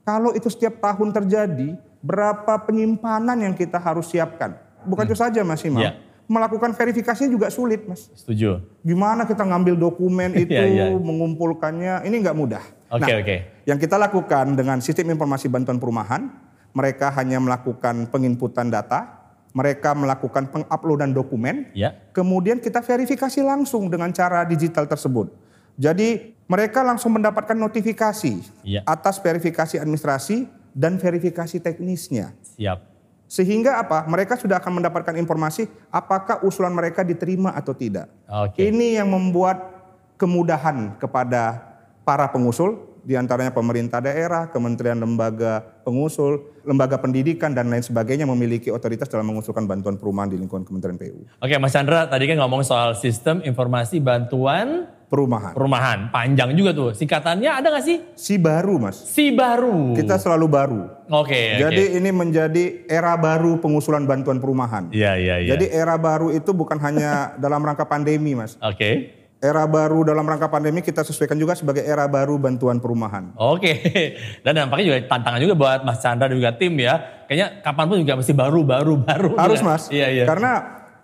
Kalau 0.03 0.35
itu 0.35 0.51
setiap 0.51 0.83
tahun 0.83 1.15
terjadi, 1.15 1.79
berapa 2.03 2.59
penyimpanan 2.67 3.39
yang 3.39 3.55
kita 3.55 3.79
harus 3.79 4.11
siapkan? 4.11 4.57
Bukan 4.83 5.07
itu 5.07 5.15
saja 5.15 5.41
Mas 5.43 5.63
Imam. 5.63 5.79
Iya. 5.79 5.95
Melakukan 6.33 6.73
verifikasinya 6.73 7.29
juga 7.29 7.53
sulit 7.53 7.85
Mas. 7.85 8.09
Setuju. 8.17 8.65
Gimana 8.81 9.29
kita 9.29 9.45
ngambil 9.45 9.77
dokumen 9.77 10.33
itu, 10.43 10.57
Iya, 10.57 10.65
iya. 10.65 10.87
mengumpulkannya, 10.97 12.09
ini 12.09 12.25
nggak 12.25 12.33
mudah. 12.33 12.65
Oke, 12.89 13.05
Nah, 13.05 13.21
oke. 13.21 13.37
Yang 13.69 13.79
kita 13.85 14.01
lakukan 14.01 14.57
dengan 14.57 14.81
sistem 14.81 15.13
informasi 15.13 15.53
bantuan 15.53 15.77
perumahan, 15.77 16.33
mereka 16.73 17.13
hanya 17.13 17.37
melakukan 17.37 18.09
penginputan 18.09 18.73
data, 18.73 19.29
mereka 19.53 19.93
melakukan 19.93 20.49
penguploadan 20.49 21.13
dokumen, 21.13 21.69
Ya. 21.77 21.93
kemudian 22.17 22.57
kita 22.57 22.81
verifikasi 22.81 23.45
langsung 23.45 23.93
dengan 23.93 24.09
cara 24.09 24.49
digital 24.49 24.89
tersebut. 24.89 25.29
Jadi 25.77 26.33
mereka 26.49 26.81
langsung 26.81 27.13
mendapatkan 27.13 27.57
notifikasi 27.57 28.41
Iya. 28.65 28.81
atas 28.85 29.21
verifikasi 29.21 29.77
administrasi 29.77 30.49
dan 30.73 30.97
verifikasi 30.97 31.61
teknisnya. 31.61 32.33
Siap. 32.57 32.92
Sehingga 33.33 33.81
apa? 33.81 34.05
Mereka 34.05 34.37
sudah 34.37 34.61
akan 34.61 34.85
mendapatkan 34.85 35.17
informasi 35.17 35.65
apakah 35.89 36.45
usulan 36.45 36.69
mereka 36.69 37.01
diterima 37.01 37.57
atau 37.57 37.73
tidak. 37.73 38.13
Oke. 38.29 38.69
Ini 38.69 39.01
yang 39.01 39.09
membuat 39.09 39.73
kemudahan 40.21 41.01
kepada 41.01 41.65
para 42.05 42.29
pengusul, 42.29 42.93
di 43.01 43.17
antaranya 43.17 43.49
pemerintah 43.49 44.05
daerah, 44.05 44.53
kementerian 44.53 45.01
lembaga 45.01 45.65
pengusul, 45.81 46.61
lembaga 46.61 47.01
pendidikan 47.01 47.57
dan 47.57 47.73
lain 47.73 47.81
sebagainya 47.81 48.29
memiliki 48.29 48.69
otoritas 48.69 49.09
dalam 49.09 49.33
mengusulkan 49.33 49.65
bantuan 49.65 49.97
perumahan 49.97 50.29
di 50.29 50.37
lingkungan 50.37 50.69
Kementerian 50.69 51.01
PU. 51.01 51.25
Oke, 51.41 51.57
Mas 51.57 51.73
Chandra 51.73 52.05
tadi 52.13 52.29
kan 52.29 52.37
ngomong 52.37 52.61
soal 52.61 52.93
sistem 53.01 53.41
informasi 53.41 53.97
bantuan 53.99 54.93
Perumahan. 55.13 55.53
perumahan. 55.53 55.99
Panjang 56.09 56.57
juga 56.57 56.73
tuh. 56.73 56.97
Singkatannya 56.97 57.53
ada 57.53 57.69
nggak 57.69 57.85
sih? 57.85 58.01
Si 58.17 58.41
baru 58.41 58.81
mas, 58.81 58.97
Si 58.97 59.29
baru. 59.29 59.93
kita 59.93 60.17
selalu 60.17 60.47
baru. 60.49 60.83
Oke, 61.13 61.37
oke. 61.53 61.61
Jadi 61.61 62.01
ini 62.01 62.09
menjadi 62.09 62.89
era 62.89 63.13
baru 63.15 63.61
pengusulan 63.61 64.09
bantuan 64.09 64.41
perumahan. 64.41 64.89
Iya, 64.89 65.21
iya, 65.21 65.37
iya. 65.37 65.51
Jadi 65.53 65.69
era 65.69 66.01
baru 66.01 66.33
itu 66.33 66.51
bukan 66.51 66.81
hanya 66.81 67.11
dalam 67.45 67.61
rangka 67.61 67.85
pandemi 67.85 68.33
mas. 68.33 68.57
Oke. 68.59 69.21
Era 69.37 69.67
baru 69.67 70.01
dalam 70.01 70.23
rangka 70.23 70.47
pandemi 70.47 70.81
kita 70.81 71.03
sesuaikan 71.03 71.35
juga 71.35 71.53
sebagai 71.53 71.83
era 71.83 72.07
baru 72.07 72.39
bantuan 72.39 72.81
perumahan. 72.81 73.37
Oke. 73.37 73.75
Dan 74.47 74.57
nampaknya 74.57 74.85
juga 74.87 74.99
tantangan 75.13 75.41
juga 75.43 75.53
buat 75.53 75.81
Mas 75.83 75.99
Chandra 75.99 76.25
dan 76.25 76.39
juga 76.39 76.55
tim 76.55 76.73
ya. 76.79 77.27
Kayaknya 77.29 77.61
kapan 77.61 77.85
pun 77.85 77.97
juga 78.01 78.15
mesti 78.17 78.33
baru, 78.33 78.61
baru, 78.63 78.95
baru. 78.97 79.29
Harus 79.37 79.61
ya. 79.61 79.67
mas, 79.67 79.83
Iya, 79.91 80.07
iya. 80.09 80.25
karena 80.25 80.53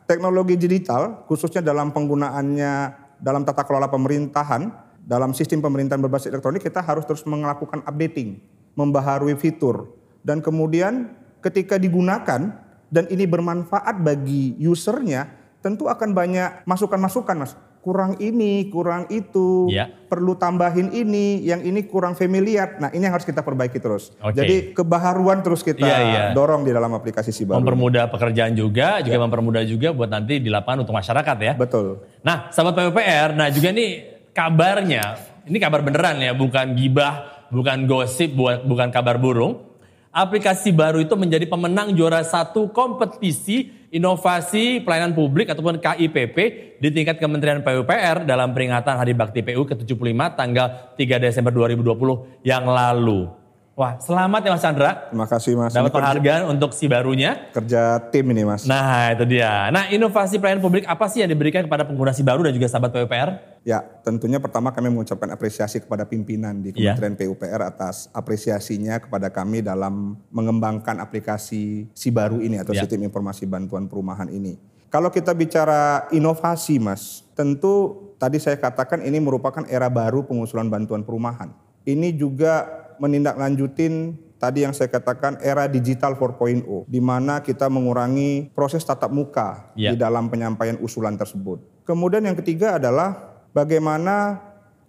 teknologi 0.06 0.54
digital 0.54 1.26
khususnya 1.26 1.60
dalam 1.60 1.90
penggunaannya 1.92 3.04
dalam 3.18 3.42
tata 3.42 3.66
kelola 3.66 3.90
pemerintahan, 3.90 4.70
dalam 5.02 5.34
sistem 5.34 5.62
pemerintahan 5.62 6.00
berbasis 6.02 6.30
elektronik 6.30 6.64
kita 6.64 6.82
harus 6.82 7.04
terus 7.04 7.22
melakukan 7.26 7.82
updating, 7.84 8.38
membaharui 8.74 9.34
fitur. 9.38 9.90
Dan 10.22 10.42
kemudian 10.42 11.14
ketika 11.42 11.78
digunakan 11.78 12.54
dan 12.88 13.04
ini 13.12 13.24
bermanfaat 13.28 14.00
bagi 14.00 14.56
usernya, 14.64 15.28
tentu 15.60 15.86
akan 15.86 16.16
banyak 16.16 16.64
masukan-masukan 16.64 17.36
mas. 17.36 17.52
Kurang 17.78 18.18
ini, 18.18 18.66
kurang 18.68 19.06
itu, 19.08 19.70
Iya. 19.70 19.88
perlu 20.10 20.34
tambahin 20.34 20.90
ini, 20.90 21.40
yang 21.40 21.62
ini 21.62 21.86
kurang 21.86 22.12
familiar. 22.12 22.76
Nah 22.76 22.90
ini 22.90 23.06
yang 23.06 23.14
harus 23.14 23.24
kita 23.24 23.40
perbaiki 23.40 23.78
terus. 23.78 24.12
Oke. 24.18 24.34
Jadi 24.34 24.56
kebaharuan 24.74 25.40
terus 25.40 25.62
kita 25.62 25.86
Iya, 25.86 25.98
iya. 26.02 26.22
dorong 26.34 26.66
di 26.66 26.74
dalam 26.74 26.90
aplikasi 26.92 27.30
si 27.30 27.46
baru. 27.46 27.62
Mempermudah 27.62 28.10
pekerjaan 28.10 28.52
juga, 28.52 28.98
Ya. 28.98 29.06
juga 29.06 29.18
mempermudah 29.24 29.62
juga 29.62 29.94
buat 29.94 30.10
nanti 30.10 30.42
di 30.42 30.50
lapangan 30.50 30.84
untuk 30.84 30.92
masyarakat 30.92 31.36
ya. 31.38 31.52
Betul. 31.54 32.02
Nah, 32.20 32.50
sahabat 32.50 32.74
PUPR, 32.76 33.38
nah 33.38 33.48
juga 33.48 33.70
nih 33.70 33.90
kabarnya, 34.34 35.04
ini 35.46 35.56
kabar 35.56 35.80
beneran 35.80 36.18
ya, 36.18 36.34
bukan 36.34 36.74
gibah, 36.74 37.46
bukan 37.48 37.86
gosip, 37.86 38.34
bukan 38.66 38.90
kabar 38.90 39.16
burung. 39.16 39.64
Aplikasi 40.10 40.74
baru 40.74 40.98
itu 40.98 41.14
menjadi 41.14 41.46
pemenang 41.46 41.94
juara 41.94 42.26
satu 42.26 42.68
kompetisi 42.74 43.70
inovasi 43.88 44.84
pelayanan 44.84 45.16
publik 45.16 45.48
ataupun 45.48 45.80
KIPP 45.80 46.36
di 46.78 46.88
tingkat 46.92 47.16
Kementerian 47.16 47.64
PUPR 47.64 48.28
dalam 48.28 48.52
peringatan 48.52 48.94
Hari 49.00 49.12
Bakti 49.16 49.40
PU 49.40 49.64
ke-75 49.64 50.20
tanggal 50.36 50.66
3 50.94 51.24
Desember 51.24 51.52
2020 51.52 52.44
yang 52.44 52.68
lalu. 52.68 53.47
Wah, 53.78 53.94
selamat 53.94 54.42
ya 54.42 54.50
Mas 54.50 54.62
Chandra. 54.66 54.90
Terima 55.06 55.30
kasih 55.30 55.54
Mas. 55.54 55.70
Dapat 55.70 55.94
penghargaan 55.94 56.50
untuk 56.50 56.74
si 56.74 56.90
barunya. 56.90 57.46
kerja 57.54 58.02
tim 58.10 58.26
ini 58.34 58.42
Mas. 58.42 58.66
Nah, 58.66 59.14
itu 59.14 59.22
dia. 59.22 59.70
Nah, 59.70 59.86
inovasi 59.86 60.42
pelayanan 60.42 60.58
publik 60.58 60.82
apa 60.82 61.06
sih 61.06 61.22
yang 61.22 61.30
diberikan 61.30 61.62
kepada 61.62 61.86
pengguna 61.86 62.10
si 62.10 62.26
baru 62.26 62.42
dan 62.42 62.58
juga 62.58 62.66
sahabat 62.66 62.90
PUPR? 62.90 63.62
Ya, 63.62 63.86
tentunya 64.02 64.42
pertama 64.42 64.74
kami 64.74 64.90
mengucapkan 64.90 65.30
apresiasi 65.30 65.78
kepada 65.78 66.02
pimpinan 66.02 66.58
di 66.58 66.74
Iya. 66.74 66.98
Kementerian 66.98 67.14
PUPR 67.14 67.62
atas 67.62 68.10
apresiasinya 68.10 68.98
kepada 68.98 69.30
kami 69.30 69.62
dalam 69.62 70.18
mengembangkan 70.34 70.98
aplikasi 70.98 71.86
si 71.94 72.08
baru 72.10 72.42
ini 72.42 72.58
atau 72.58 72.74
Iya. 72.74 72.82
sistem 72.82 73.06
informasi 73.06 73.46
bantuan 73.46 73.86
perumahan 73.86 74.26
ini. 74.26 74.58
Kalau 74.90 75.14
kita 75.14 75.30
bicara 75.38 76.10
inovasi 76.10 76.82
Mas, 76.82 77.22
tentu 77.38 77.94
tadi 78.18 78.42
saya 78.42 78.58
katakan 78.58 79.06
ini 79.06 79.22
merupakan 79.22 79.62
era 79.70 79.86
baru 79.86 80.26
pengusulan 80.26 80.66
bantuan 80.66 81.06
perumahan. 81.06 81.54
Ini 81.86 82.18
juga 82.18 82.87
menindaklanjutin 83.00 84.14
tadi 84.38 84.62
yang 84.62 84.70
saya 84.70 84.86
katakan 84.86 85.42
era 85.42 85.66
digital 85.66 86.14
4.0 86.14 86.62
di 86.86 87.00
mana 87.02 87.42
kita 87.42 87.66
mengurangi 87.66 88.54
proses 88.54 88.86
tatap 88.86 89.10
muka 89.10 89.74
Ya. 89.74 89.90
di 89.92 89.96
dalam 89.98 90.30
penyampaian 90.30 90.78
usulan 90.78 91.18
tersebut. 91.18 91.58
Kemudian 91.82 92.22
yang 92.22 92.38
ketiga 92.38 92.78
adalah 92.78 93.38
bagaimana 93.50 94.38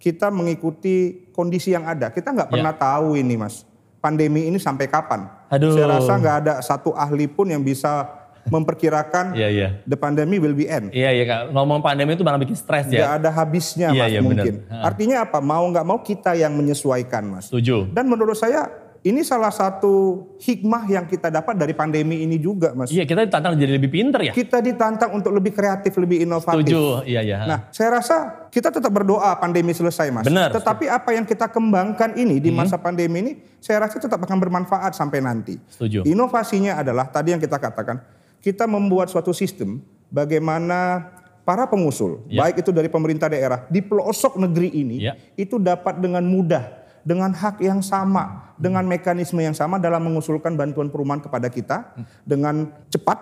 kita 0.00 0.30
mengikuti 0.32 1.28
kondisi 1.34 1.74
yang 1.74 1.84
ada. 1.84 2.08
Kita 2.08 2.32
nggak 2.32 2.48
Ya. 2.48 2.52
pernah 2.56 2.72
tahu 2.72 3.18
ini, 3.18 3.36
Mas. 3.36 3.66
Pandemi 4.00 4.48
ini 4.48 4.56
sampai 4.56 4.88
kapan? 4.88 5.28
Aduh. 5.52 5.76
Saya 5.76 5.98
rasa 6.00 6.16
nggak 6.16 6.36
ada 6.46 6.54
satu 6.64 6.96
ahli 6.96 7.28
pun 7.28 7.50
yang 7.52 7.60
bisa 7.60 8.08
memperkirakan 8.48 9.36
Iya, 9.36 9.48
iya. 9.52 9.68
the 9.84 9.98
pandemic 9.98 10.40
will 10.40 10.56
be 10.56 10.64
end. 10.64 10.88
Iya, 10.90 11.10
iya 11.12 11.24
Kak. 11.26 11.40
Ngomong 11.52 11.84
pandemi 11.84 12.16
itu 12.16 12.24
malah 12.24 12.40
bikin 12.40 12.56
stres 12.56 12.88
ya. 12.88 13.20
ada 13.20 13.28
habisnya, 13.28 13.92
Iya, 13.92 14.00
Mas, 14.00 14.08
iya, 14.08 14.20
benar. 14.20 14.28
mungkin. 14.32 14.54
Ha. 14.70 14.76
Artinya 14.86 15.16
apa? 15.28 15.38
Mau 15.42 15.64
nggak 15.68 15.84
mau 15.84 15.98
kita 16.00 16.32
yang 16.32 16.56
menyesuaikan, 16.56 17.26
Mas. 17.28 17.52
Setuju. 17.52 17.92
Dan 17.92 18.08
menurut 18.08 18.38
saya 18.38 18.70
ini 19.00 19.24
salah 19.24 19.48
satu 19.48 20.28
hikmah 20.44 20.84
yang 20.92 21.08
kita 21.08 21.32
dapat 21.32 21.56
dari 21.56 21.72
pandemi 21.72 22.20
ini 22.20 22.36
juga, 22.36 22.76
Mas. 22.76 22.92
Iya, 22.92 23.08
kita 23.08 23.24
ditantang 23.24 23.56
jadi 23.56 23.80
lebih 23.80 23.88
pinter 23.88 24.20
ya. 24.28 24.32
Kita 24.36 24.60
ditantang 24.60 25.16
untuk 25.16 25.32
lebih 25.32 25.56
kreatif, 25.56 25.96
lebih 25.96 26.20
inovatif. 26.20 26.68
Setuju. 26.68 27.08
Iya, 27.08 27.20
iya. 27.24 27.36
Nah, 27.48 27.58
saya 27.72 27.96
rasa 27.96 28.44
kita 28.52 28.68
tetap 28.68 28.92
berdoa 28.92 29.32
pandemi 29.40 29.72
selesai, 29.72 30.12
Mas. 30.12 30.28
Benar. 30.28 30.52
Hmm. 30.52 30.56
Tetapi 30.60 30.84
apa 30.92 31.16
yang 31.16 31.24
kita 31.24 31.48
kembangkan 31.48 32.12
ini 32.12 32.44
di 32.44 32.52
masa 32.52 32.76
pandemi 32.76 33.24
ini, 33.24 33.32
saya 33.56 33.88
rasa 33.88 33.96
tetap 33.96 34.20
akan 34.20 34.36
bermanfaat 34.36 34.92
sampai 34.92 35.24
nanti. 35.24 35.56
Setuju. 35.72 36.04
Inovasinya 36.04 36.76
adalah 36.76 37.08
tadi 37.08 37.32
yang 37.32 37.40
kita 37.40 37.56
katakan, 37.56 38.04
kita 38.40 38.64
membuat 38.64 39.12
suatu 39.12 39.30
sistem 39.32 39.80
bagaimana 40.08 41.12
para 41.44 41.68
pengusul, 41.68 42.24
Ya. 42.28 42.44
baik 42.46 42.64
itu 42.64 42.70
dari 42.72 42.88
pemerintah 42.88 43.28
daerah 43.28 43.64
di 43.68 43.80
pelosok 43.80 44.36
negeri 44.40 44.68
ini, 44.72 44.96
Ya. 45.00 45.14
itu 45.36 45.56
dapat 45.56 46.00
dengan 46.00 46.24
mudah, 46.24 46.62
dengan 47.04 47.32
hak 47.32 47.60
yang 47.64 47.80
sama, 47.80 48.52
dengan 48.60 48.84
mekanisme 48.84 49.40
yang 49.40 49.56
sama 49.56 49.80
dalam 49.80 50.04
mengusulkan 50.04 50.56
bantuan 50.56 50.92
perumahan 50.92 51.20
kepada 51.24 51.48
kita 51.48 51.96
dengan 52.28 52.68
cepat, 52.92 53.18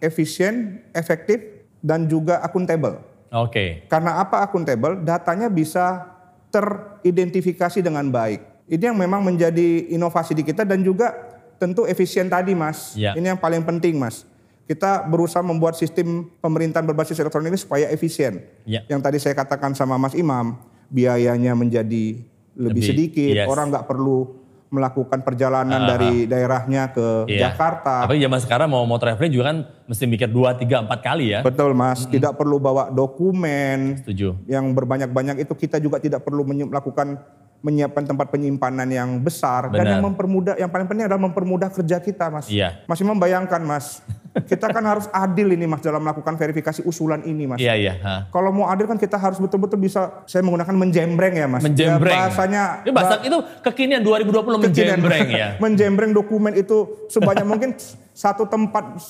efisien, 0.00 0.84
efektif, 0.96 1.40
dan 1.84 2.08
juga 2.08 2.40
akuntabel. 2.42 2.98
Oke. 3.28 3.84
Karena 3.92 4.18
apa 4.18 4.40
akuntabel? 4.40 5.04
Datanya 5.04 5.52
bisa 5.52 6.08
teridentifikasi 6.48 7.84
dengan 7.84 8.08
baik. 8.08 8.40
Ini 8.68 8.92
yang 8.92 8.98
memang 8.98 9.20
menjadi 9.24 9.92
inovasi 9.92 10.32
di 10.32 10.44
kita 10.44 10.64
dan 10.64 10.80
juga 10.80 11.12
tentu 11.60 11.84
efisien 11.84 12.28
tadi, 12.28 12.56
Mas. 12.56 12.96
Ya. 12.96 13.12
Ini 13.16 13.36
yang 13.36 13.40
paling 13.40 13.64
penting, 13.64 14.00
Mas. 14.00 14.24
Kita 14.68 15.00
berusaha 15.00 15.40
membuat 15.40 15.80
sistem 15.80 16.28
pemerintahan 16.44 16.84
berbasis 16.84 17.16
elektronik 17.16 17.48
ini 17.48 17.56
supaya 17.56 17.88
efisien. 17.88 18.44
Ya. 18.68 18.84
Yang 18.84 19.00
tadi 19.00 19.16
saya 19.16 19.34
katakan 19.34 19.72
sama 19.72 19.96
Mas 19.96 20.12
Imam, 20.12 20.60
biayanya 20.92 21.56
menjadi 21.56 22.20
lebih, 22.52 22.76
Lebih, 22.76 22.82
sedikit, 22.84 23.32
yes. 23.32 23.48
orang 23.48 23.72
nggak 23.72 23.88
perlu 23.88 24.36
melakukan 24.68 25.24
perjalanan 25.24 25.80
Ah, 25.80 25.96
dari 25.96 26.28
daerahnya 26.28 26.92
ke 26.92 27.24
Iya. 27.24 27.48
Jakarta. 27.48 28.04
Tapi 28.04 28.20
zaman 28.20 28.40
sekarang 28.44 28.68
mau 28.68 28.84
mau 28.84 29.00
traveling 29.00 29.32
juga 29.32 29.44
kan 29.48 29.58
mesti 29.88 30.04
mikir 30.04 30.28
2, 30.28 30.60
3, 30.60 30.84
4 30.84 31.00
kali 31.00 31.32
ya. 31.32 31.40
Betul, 31.40 31.72
Mas. 31.72 32.04
Tidak 32.04 32.36
perlu 32.36 32.60
bawa 32.60 32.92
dokumen, 32.92 34.04
Setuju. 34.04 34.36
yang 34.44 34.68
berbanyak-banyak 34.76 35.40
itu 35.40 35.52
kita 35.56 35.80
juga 35.80 35.96
tidak 35.96 36.20
perlu 36.20 36.44
melakukan 36.44 37.16
menyiapkan 37.58 38.06
tempat 38.06 38.30
penyimpanan 38.30 38.86
yang 38.86 39.18
besar 39.18 39.66
dan 39.68 39.82
Benar. 39.82 39.92
yang 39.98 40.02
mempermudah 40.06 40.54
yang 40.54 40.70
paling 40.70 40.86
penting 40.86 41.10
adalah 41.10 41.22
mempermudah 41.26 41.68
kerja 41.74 41.98
kita 41.98 42.30
mas. 42.30 42.46
Iya. 42.46 42.86
Masih 42.86 43.02
membayangkan 43.02 43.58
mas, 43.66 43.98
kita 44.46 44.70
kan 44.70 44.84
harus 44.86 45.10
adil 45.10 45.50
ini 45.50 45.66
mas 45.66 45.82
dalam 45.82 45.98
melakukan 45.98 46.38
verifikasi 46.38 46.86
usulan 46.86 47.18
ini 47.26 47.50
mas. 47.50 47.58
Iya, 47.58 47.74
iya. 47.74 47.92
Ha. 47.98 48.14
Kalau 48.30 48.54
mau 48.54 48.70
adil 48.70 48.86
kan 48.86 48.94
kita 48.94 49.18
harus 49.18 49.42
betul-betul 49.42 49.74
bisa 49.76 50.22
saya 50.30 50.46
menggunakan 50.46 50.70
menjembreng 50.70 51.34
ya 51.34 51.46
mas. 51.50 51.66
Menjembreng. 51.66 52.14
Ya, 52.14 52.18
bahasanya 52.30 52.62
Itu 52.86 52.94
bahasa 52.94 53.14
itu 53.26 53.38
kekinian 53.66 54.06
2020 54.06 54.62
menjembreng 54.62 55.26
ya. 55.26 55.48
menjembreng 55.58 56.14
dokumen 56.14 56.54
itu 56.54 57.10
sebanyak 57.10 57.42
mungkin 57.50 57.74
satu 58.14 58.46
tempat 58.46 59.02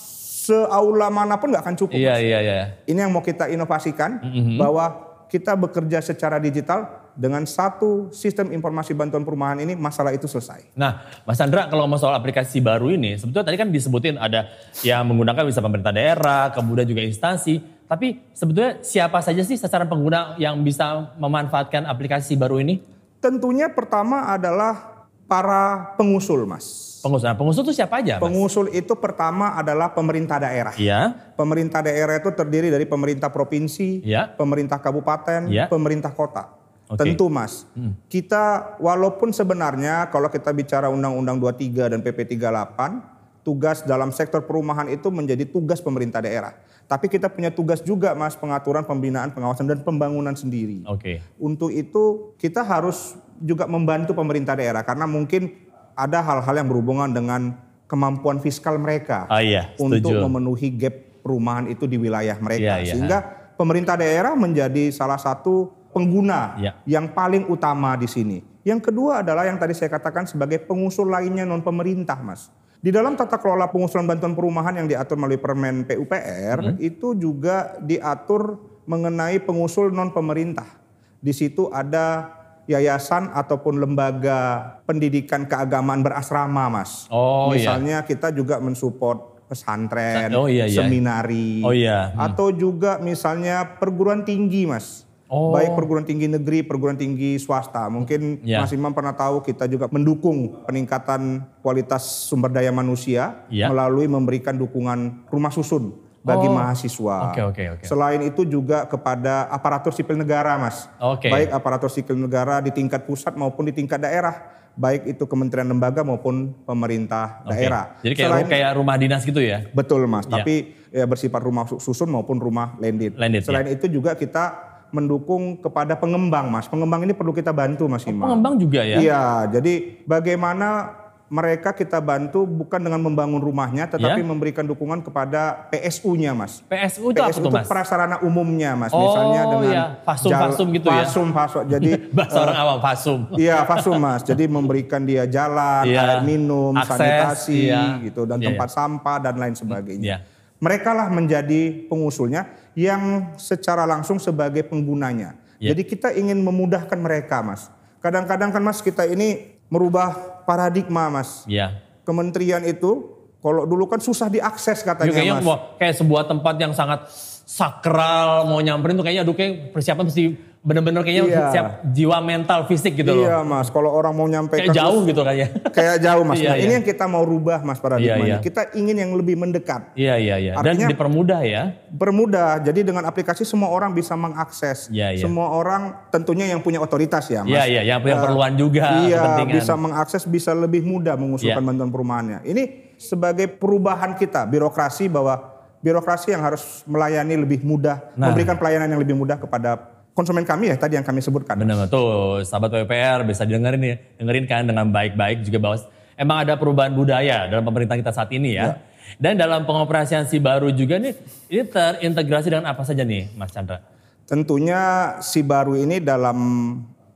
seaula 0.49 1.13
mana 1.13 1.37
pun 1.37 1.53
nggak 1.53 1.69
akan 1.69 1.77
cukup. 1.77 2.01
Iya, 2.01 2.17
Mas. 2.17 2.25
iya, 2.25 2.39
iya. 2.41 2.65
Ini 2.89 3.05
yang 3.05 3.13
mau 3.13 3.21
kita 3.21 3.53
inovasikan 3.53 4.25
Mm-hmm. 4.25 4.57
bahwa 4.57 4.85
kita 5.29 5.53
bekerja 5.53 6.01
secara 6.01 6.41
digital 6.41 7.08
dengan 7.19 7.43
satu 7.43 8.15
sistem 8.15 8.55
informasi 8.55 8.95
bantuan 8.95 9.27
perumahan 9.27 9.59
ini 9.59 9.75
masalah 9.75 10.15
itu 10.15 10.31
selesai. 10.31 10.71
Nah, 10.79 11.03
Mas 11.27 11.35
Chandra 11.35 11.67
kalau 11.67 11.83
ngomong 11.85 11.99
soal 11.99 12.15
aplikasi 12.15 12.63
baru 12.63 12.95
ini, 12.95 13.19
sebetulnya 13.19 13.43
tadi 13.51 13.59
kan 13.59 13.69
disebutin 13.75 14.15
ada 14.23 14.47
yang 14.87 15.03
menggunakan 15.03 15.43
bisa 15.43 15.59
pemerintah 15.59 15.91
daerah, 15.91 16.55
kemudian 16.55 16.87
juga 16.87 17.03
instansi. 17.03 17.59
Tapi 17.91 18.23
sebetulnya 18.31 18.79
siapa 18.87 19.19
saja 19.19 19.43
sih 19.43 19.59
sasaran 19.59 19.91
pengguna 19.91 20.39
yang 20.39 20.63
bisa 20.63 21.11
memanfaatkan 21.19 21.91
aplikasi 21.91 22.39
baru 22.39 22.63
ini? 22.63 22.79
Tentunya 23.19 23.67
pertama 23.67 24.31
adalah 24.31 25.03
para 25.27 25.93
pengusul, 25.99 26.47
Mas. 26.47 26.99
Pengusul. 27.03 27.27
Nah, 27.27 27.35
pengusul 27.35 27.63
itu 27.67 27.75
siapa 27.75 27.99
aja? 27.99 28.19
Mas? 28.19 28.25
Pengusul 28.31 28.67
itu 28.71 28.95
pertama 28.95 29.59
adalah 29.59 29.91
pemerintah 29.91 30.39
daerah. 30.39 30.75
Iya, 30.79 31.15
Pemerintah 31.39 31.79
daerah 31.83 32.19
itu 32.19 32.35
terdiri 32.35 32.67
dari 32.71 32.83
pemerintah 32.83 33.31
provinsi, 33.31 34.03
Iya. 34.03 34.35
pemerintah 34.35 34.83
kabupaten, 34.83 35.47
Iya. 35.47 35.71
pemerintah 35.71 36.11
kota. 36.11 36.58
Hmm. 36.89 36.97
Tentu 36.97 37.29
Mas, 37.29 37.69
kita 38.09 38.75
walaupun 38.81 39.29
sebenarnya 39.29 40.09
kalau 40.09 40.33
kita 40.33 40.57
bicara 40.57 40.89
Undang-Undang 40.89 41.37
23 41.37 41.93
dan 41.93 42.01
PP 42.01 42.41
38, 42.41 43.45
tugas 43.45 43.85
dalam 43.85 44.09
sektor 44.09 44.45
perumahan 44.45 44.89
itu 44.89 45.13
menjadi 45.13 45.45
tugas 45.45 45.85
pemerintah 45.85 46.25
daerah. 46.25 46.57
Tapi 46.89 47.13
kita 47.13 47.29
punya 47.29 47.53
tugas 47.53 47.85
juga 47.85 48.17
Mas, 48.17 48.33
pengaturan, 48.33 48.89
pembinaan, 48.89 49.37
pengawasan 49.37 49.69
dan 49.69 49.85
pembangunan 49.85 50.33
sendiri. 50.33 50.81
oke. 50.89 51.21
Untuk 51.37 51.69
itu 51.69 52.33
kita 52.41 52.65
harus 52.65 53.21
juga 53.37 53.69
membantu 53.69 54.17
pemerintah 54.17 54.57
daerah 54.57 54.81
karena 54.81 55.05
mungkin 55.05 55.53
ada 55.93 56.25
hal-hal 56.25 56.55
yang 56.57 56.69
berhubungan 56.73 57.13
dengan 57.13 57.55
kemampuan 57.85 58.41
fiskal 58.41 58.77
mereka 58.81 59.25
Ah 59.29 59.41
iya, 59.45 59.73
untuk 59.77 60.13
setuju. 60.13 60.25
memenuhi 60.25 60.69
gap 60.77 60.95
perumahan 61.21 61.69
itu 61.69 61.85
di 61.85 62.01
wilayah 62.01 62.37
mereka. 62.41 62.81
Iya, 62.81 62.85
iya. 62.85 62.93
Sehingga 62.97 63.19
pemerintah 63.61 63.97
daerah 64.01 64.33
menjadi 64.33 64.89
salah 64.89 65.19
satu 65.21 65.78
pengguna 65.99 66.41
Iya. 66.55 66.73
yang 66.87 67.11
paling 67.11 67.45
utama 67.47 67.95
di 67.95 68.07
sini. 68.07 68.39
Yang 68.63 68.89
kedua 68.89 69.21
adalah 69.21 69.43
yang 69.43 69.57
tadi 69.57 69.73
saya 69.73 69.89
katakan 69.89 70.25
sebagai 70.25 70.61
pengusul 70.61 71.09
lainnya 71.09 71.43
non 71.43 71.61
pemerintah, 71.61 72.17
Mas. 72.17 72.49
Di 72.79 72.89
dalam 72.89 73.13
tata 73.13 73.35
kelola 73.37 73.67
pengusulan 73.67 74.07
bantuan 74.07 74.33
perumahan 74.33 74.71
yang 74.73 74.87
diatur 74.87 75.19
melalui 75.19 75.37
Permen 75.37 75.83
PUPR 75.83 76.59
Hmm. 76.63 76.77
itu 76.79 77.13
juga 77.13 77.75
diatur 77.81 78.55
mengenai 78.85 79.43
pengusul 79.43 79.91
non 79.91 80.15
pemerintah. 80.15 80.79
Di 81.19 81.35
situ 81.35 81.67
ada 81.69 82.31
yayasan 82.65 83.33
ataupun 83.33 83.81
lembaga 83.81 84.61
pendidikan 84.85 85.49
keagamaan 85.49 86.05
berasrama, 86.05 86.69
Mas. 86.71 87.09
Oh, 87.09 87.49
iya. 87.51 87.73
Misalnya 87.75 87.97
kita 88.05 88.29
juga 88.31 88.61
mensupport 88.61 89.41
pesantren, 89.49 90.29
Oh, 90.37 90.45
iya, 90.45 90.69
iya. 90.69 90.85
seminari, 90.85 91.65
Oh, 91.65 91.73
iya. 91.73 92.13
Hmm. 92.13 92.29
atau 92.29 92.53
juga 92.53 93.01
misalnya 93.01 93.81
perguruan 93.81 94.21
tinggi, 94.23 94.69
Mas. 94.69 95.08
Oh. 95.29 95.53
Baik 95.53 95.77
perguruan 95.77 96.03
tinggi 96.03 96.25
negeri, 96.25 96.65
perguruan 96.65 96.97
tinggi 96.97 97.37
swasta. 97.37 97.85
Mungkin 97.87 98.41
Ya. 98.41 98.59
Mas 98.59 98.73
Imam 98.73 98.91
pernah 98.91 99.13
tahu 99.13 99.41
kita 99.41 99.65
juga 99.65 99.85
mendukung 99.87 100.65
peningkatan 100.65 101.45
kualitas 101.61 102.01
sumber 102.25 102.49
daya 102.49 102.73
manusia 102.73 103.45
Ya. 103.47 103.69
melalui 103.69 104.09
memberikan 104.09 104.57
dukungan 104.57 105.29
rumah 105.29 105.51
susun 105.51 105.93
bagi 106.19 106.49
Oh. 106.49 106.57
mahasiswa. 106.57 107.17
Oke, 107.29 107.43
oke, 107.45 107.63
oke. 107.71 107.85
Selain 107.85 108.21
itu 108.21 108.43
juga 108.43 108.85
kepada 108.85 109.49
aparatur 109.49 109.93
sipil 109.93 110.17
negara, 110.17 110.57
Mas. 110.57 110.89
Oke. 110.99 111.29
Baik 111.29 111.53
aparatur 111.53 111.89
sipil 111.89 112.17
negara 112.17 112.59
di 112.59 112.69
tingkat 112.71 113.05
pusat 113.05 113.33
maupun 113.33 113.65
di 113.65 113.73
tingkat 113.73 113.97
daerah, 113.99 114.49
baik 114.75 115.09
itu 115.09 115.25
kementerian 115.25 115.67
lembaga 115.67 116.01
maupun 116.01 116.57
pemerintah 116.65 117.45
Oke. 117.45 117.53
daerah. 117.53 117.85
Jadi 118.01 118.15
kayak, 118.15 118.29
Selain- 118.31 118.49
kayak 118.49 118.71
rumah 118.75 118.97
dinas 118.97 119.23
gitu 119.23 119.41
ya? 119.41 119.61
Betul 119.71 120.05
mas, 120.05 120.25
Ya. 120.25 120.41
tapi 120.41 120.55
ya 120.89 121.05
bersifat 121.05 121.41
rumah 121.41 121.69
su- 121.69 121.77
susun 121.79 122.09
maupun 122.09 122.39
rumah 122.39 122.77
landed. 122.79 123.13
Landed, 123.13 123.45
Selain 123.45 123.69
itu 123.69 123.89
juga 123.89 124.13
kita 124.15 124.68
mendukung 124.91 125.57
kepada 125.57 125.95
pengembang 125.95 126.49
mas. 126.49 126.67
Pengembang 126.67 127.05
ini 127.05 127.13
perlu 127.13 127.31
kita 127.31 127.53
bantu 127.53 127.87
mas 127.87 128.05
Imam. 128.05 128.25
Pengembang 128.29 128.55
juga 128.57 128.81
ya? 128.81 128.99
Iya, 128.99 129.25
jadi 129.59 130.03
bagaimana 130.05 130.97
mereka 131.29 131.77
kita 131.77 132.01
bantu 132.01 132.49
bukan 132.49 132.81
dengan 132.81 133.05
membangun 133.05 133.37
rumahnya, 133.37 133.85
tetapi 133.85 134.25
Ya. 134.25 134.25
memberikan 134.25 134.65
dukungan 134.65 135.05
kepada 135.05 135.69
PSU-nya 135.69 136.33
mas. 136.33 136.65
PSU 136.65 137.13
itu 137.13 137.21
apa 137.21 137.29
PSU 137.29 137.45
tuh 137.45 137.53
itu 137.53 137.59
mas? 137.61 137.69
prasarana 137.69 138.17
umumnya 138.25 138.73
mas, 138.73 138.97
Oh, 138.97 139.05
misalnya 139.05 139.41
dengan 139.45 139.69
iya. 139.69 139.85
Fasum-fasum 140.09 140.67
gitu 140.73 140.89
ya? 140.89 141.05
Fasum, 141.05 141.29
fasum. 141.37 141.63
Jadi 141.69 141.91
Bahasa 142.17 142.39
orang 142.41 142.57
awam, 142.57 142.79
fasum. 142.81 143.19
Iya 143.37 143.61
fasum 143.69 144.01
mas, 144.01 144.25
jadi 144.25 144.49
memberikan 144.49 145.05
dia 145.05 145.29
jalan, 145.29 145.85
Iya. 145.85 146.01
air 146.01 146.21
minum, 146.25 146.73
Akses, 146.73 146.97
sanitasi, 146.97 147.61
iya. 147.69 148.01
gitu 148.01 148.25
dan 148.25 148.41
Iya, 148.41 148.49
tempat 148.49 148.69
sampah 148.73 149.17
dan 149.21 149.37
lain 149.37 149.53
sebagainya. 149.53 150.05
Iya. 150.09 150.19
Mereka 150.59 150.91
lah 150.91 151.13
menjadi 151.13 151.87
pengusulnya 151.87 152.49
yang 152.79 153.35
secara 153.35 153.83
langsung 153.83 154.23
sebagai 154.23 154.63
penggunanya. 154.63 155.35
Iya. 155.59 155.75
Jadi 155.75 155.83
kita 155.83 156.15
ingin 156.15 156.39
memudahkan 156.39 156.95
mereka 156.95 157.43
mas. 157.43 157.67
Kadang-kadang 157.99 158.55
kan 158.55 158.63
mas 158.63 158.79
kita 158.79 159.03
ini 159.03 159.59
merubah 159.67 160.15
paradigma 160.47 161.11
mas. 161.11 161.43
Iya. 161.51 161.83
Kementerian 162.07 162.63
itu 162.63 163.19
kalau 163.43 163.67
dulu 163.67 163.91
kan 163.91 163.99
susah 163.99 164.31
diakses 164.31 164.87
katanya 164.87 165.11
kayaknya 165.11 165.43
mas. 165.43 165.75
kayak 165.83 165.95
sebuah 165.99 166.31
tempat 166.31 166.55
yang 166.63 166.71
sangat 166.71 167.11
sakral 167.49 168.47
mau 168.47 168.63
nyamperin 168.63 168.95
tuh 168.95 169.03
kayaknya 169.03 169.27
aduh 169.27 169.35
kayak 169.35 169.75
persiapan 169.75 170.05
mesti 170.07 170.25
bener-bener 170.69 171.01
kayaknya 171.01 171.25
Iya. 171.25 171.45
siap 171.49 171.67
jiwa 171.89 172.19
mental 172.21 172.61
fisik 172.65 172.93
gitu 172.93 173.09
loh. 173.09 173.25
Iya 173.25 173.41
mas, 173.41 173.69
kalau 173.69 173.89
orang 173.89 174.13
mau 174.13 174.29
nyampaikan 174.29 174.69
Kayak 174.69 174.77
jauh 174.77 175.01
gitu 175.03 175.21
kayaknya. 175.23 175.49
kayak 175.67 175.97
jauh 175.99 176.23
mas. 176.23 176.37
Iya, 176.39 176.45
Nah, 176.45 176.55
iya. 176.55 176.65
ini 176.69 176.73
yang 176.75 176.85
kita 176.85 177.05
mau 177.05 177.25
rubah 177.25 177.59
mas 177.61 177.79
paradigmanya. 177.79 178.21
Iya, 178.21 178.37
iya. 178.37 178.39
Kita 178.39 178.63
ingin 178.75 178.97
yang 178.99 179.11
lebih 179.13 179.35
mendekat. 179.35 179.97
Iya 179.97 180.15
iya 180.15 180.37
iya. 180.37 180.53
Dan 180.55 180.77
Artinya- 180.77 180.93
dipermudah 180.93 181.41
ya. 181.41 181.63
Bermudah. 181.89 182.61
Jadi 182.61 182.85
dengan 182.85 183.03
aplikasi 183.03 183.43
semua 183.43 183.69
orang 183.69 183.91
bisa 183.91 184.13
mengakses. 184.13 184.87
Iya, 184.89 185.15
iya. 185.15 185.23
Semua 185.25 185.49
orang 185.51 186.05
tentunya 186.09 186.45
yang 186.47 186.61
punya 186.61 186.79
otoritas 186.79 187.25
ya 187.27 187.41
mas. 187.41 187.49
Iya 187.49 187.65
iya 187.65 187.83
yang 187.87 187.99
punya 187.99 188.21
perluan 188.21 188.53
juga 188.53 188.85
Iya, 189.01 189.19
kepentingan. 189.19 189.55
bisa 189.57 189.73
mengakses, 189.75 190.23
bisa 190.23 190.53
lebih 190.53 190.85
mudah 190.85 191.17
mengusulkan 191.17 191.57
Iya. 191.57 191.67
bantuan 191.67 191.89
perumahannya. 191.89 192.39
Ini 192.45 192.63
sebagai 192.95 193.49
perubahan 193.49 194.13
kita, 194.15 194.45
birokrasi 194.45 195.09
bahwa 195.09 195.57
birokrasi 195.79 196.35
yang 196.35 196.43
harus 196.43 196.83
melayani 196.85 197.39
lebih 197.39 197.63
mudah, 197.63 198.13
Nah. 198.13 198.29
memberikan 198.29 198.59
pelayanan 198.59 198.91
yang 198.91 198.99
lebih 198.99 199.15
mudah 199.15 199.39
kepada 199.39 199.97
konsumen 200.19 200.43
kami 200.43 200.75
ya 200.75 200.77
tadi 200.77 200.99
yang 200.99 201.07
kami 201.07 201.23
sebutkan. 201.23 201.55
Benar 201.55 201.87
tuh, 201.87 202.43
sahabat 202.43 202.75
PPR 202.75 203.23
bisa 203.23 203.47
dengerin 203.47 203.79
ya, 203.87 203.97
dengerin 204.19 204.45
kan 204.51 204.67
dengan 204.67 204.91
baik-baik 204.91 205.47
juga 205.47 205.63
bahwa 205.63 205.77
emang 206.19 206.43
ada 206.43 206.59
perubahan 206.59 206.91
budaya 206.91 207.47
dalam 207.47 207.63
pemerintah 207.63 207.95
kita 207.95 208.11
saat 208.11 208.35
ini 208.35 208.59
ya. 208.59 208.83
Dan 209.17 209.41
dalam 209.41 209.65
pengoperasian 209.65 210.29
si 210.29 210.37
baru 210.37 210.69
juga 210.75 211.01
nih, 211.01 211.15
ini 211.49 211.63
terintegrasi 211.65 212.53
dengan 212.53 212.69
apa 212.69 212.85
saja 212.85 213.07
nih, 213.07 213.33
Mas 213.39 213.55
Chandra? 213.55 213.81
Tentunya 214.29 215.15
si 215.25 215.41
baru 215.41 215.73
ini 215.79 215.97
dalam 216.03 216.37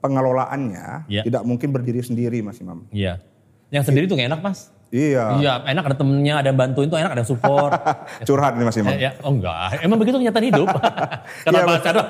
pengelolaannya 0.01 1.05
Iya. 1.13 1.23
tidak 1.29 1.45
mungkin 1.45 1.69
berdiri 1.69 2.01
sendiri 2.01 2.41
Mas 2.41 2.57
Imam. 2.65 2.89
Iya. 2.89 3.21
Yang 3.69 3.93
sendiri 3.93 4.09
tuh 4.09 4.17
gak 4.17 4.33
enak, 4.33 4.41
Mas? 4.41 4.72
Iya, 4.93 5.41
Iya, 5.41 5.53
enak 5.73 5.85
ada 5.89 5.97
temennya, 5.97 6.45
ada 6.45 6.53
bantuin 6.53 6.85
tuh 6.85 7.01
enak, 7.01 7.17
ada 7.17 7.25
yang 7.25 7.31
support. 7.33 7.73
curhat 8.29 8.61
nih 8.61 8.65
Mas 8.69 8.77
Imam. 8.77 8.93
Eh, 8.93 9.09
ya, 9.09 9.17
oh 9.25 9.33
enggak, 9.33 9.81
emang 9.81 9.97
begitu 9.97 10.21
kenyataan 10.21 10.47
hidup. 10.53 10.69
Kata 11.49 11.49
Iya, 11.49 11.65
Mas 11.65 11.81
Chandra, 11.81 12.05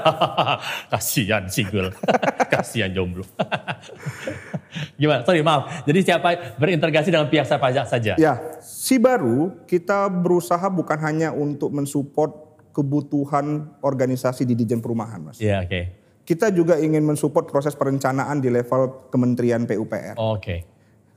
kasihan 0.93 1.47
Sigul, 1.47 1.95
kasihan 2.51 2.91
jomblo. 2.91 3.23
Gimana? 4.99 5.23
Sorry 5.23 5.47
maaf. 5.47 5.87
Jadi 5.87 5.99
siapa 6.03 6.59
berintegrasi 6.59 7.15
dengan 7.15 7.31
pihak 7.31 7.47
pajak 7.47 7.87
saja? 7.87 8.19
Ya, 8.19 8.59
si 8.59 8.99
baru 8.99 9.63
kita 9.71 10.11
berusaha 10.11 10.67
bukan 10.67 10.99
hanya 11.07 11.31
untuk 11.31 11.71
mensupport 11.71 12.35
kebutuhan 12.75 13.79
organisasi 13.79 14.43
di 14.43 14.59
Dijen 14.59 14.83
Perumahan, 14.83 15.31
Mas. 15.31 15.39
Iya, 15.39 15.63
oke. 15.63 15.81
Kita 16.27 16.51
juga 16.51 16.83
ingin 16.83 17.07
mensupport 17.07 17.47
proses 17.47 17.79
perencanaan 17.79 18.43
di 18.43 18.51
level 18.51 19.07
Kementerian 19.07 19.71
PUPR. 19.71 20.19
Oke. 20.19 20.67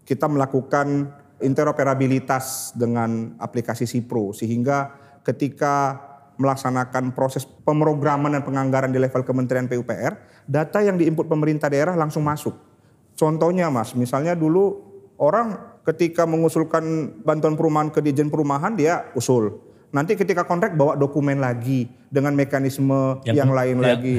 Kita 0.06 0.30
melakukan 0.30 1.10
interoperabilitas 1.40 2.72
dengan 2.76 3.36
aplikasi 3.38 3.84
Sipro 3.84 4.32
sehingga 4.32 4.96
ketika 5.24 6.00
melaksanakan 6.36 7.16
proses 7.16 7.48
pemrograman 7.48 8.36
dan 8.36 8.44
penganggaran 8.44 8.92
di 8.92 9.00
level 9.00 9.24
Kementerian 9.24 9.72
PUPR, 9.72 10.44
data 10.46 10.84
yang 10.84 11.00
diinput 11.00 11.32
pemerintah 11.32 11.72
daerah 11.72 11.96
langsung 11.96 12.28
masuk. 12.28 12.56
Contohnya 13.16 13.72
Mas, 13.72 13.96
misalnya 13.96 14.36
dulu 14.36 14.84
orang 15.16 15.80
ketika 15.88 16.28
mengusulkan 16.28 16.84
bantuan 17.24 17.56
perumahan 17.56 17.88
ke 17.88 18.04
Dijen 18.04 18.28
Perumahan 18.28 18.76
dia 18.76 19.08
usul. 19.16 19.64
Nanti 19.96 20.20
ketika 20.20 20.44
kontrak 20.44 20.76
bawa 20.76 21.00
dokumen 21.00 21.40
lagi 21.40 21.88
dengan 22.12 22.36
mekanisme 22.36 23.24
Yang- 23.24 23.38
yang, 23.40 23.50
lain 23.64 23.76
ya. 23.80 23.86
lagi. 23.96 24.16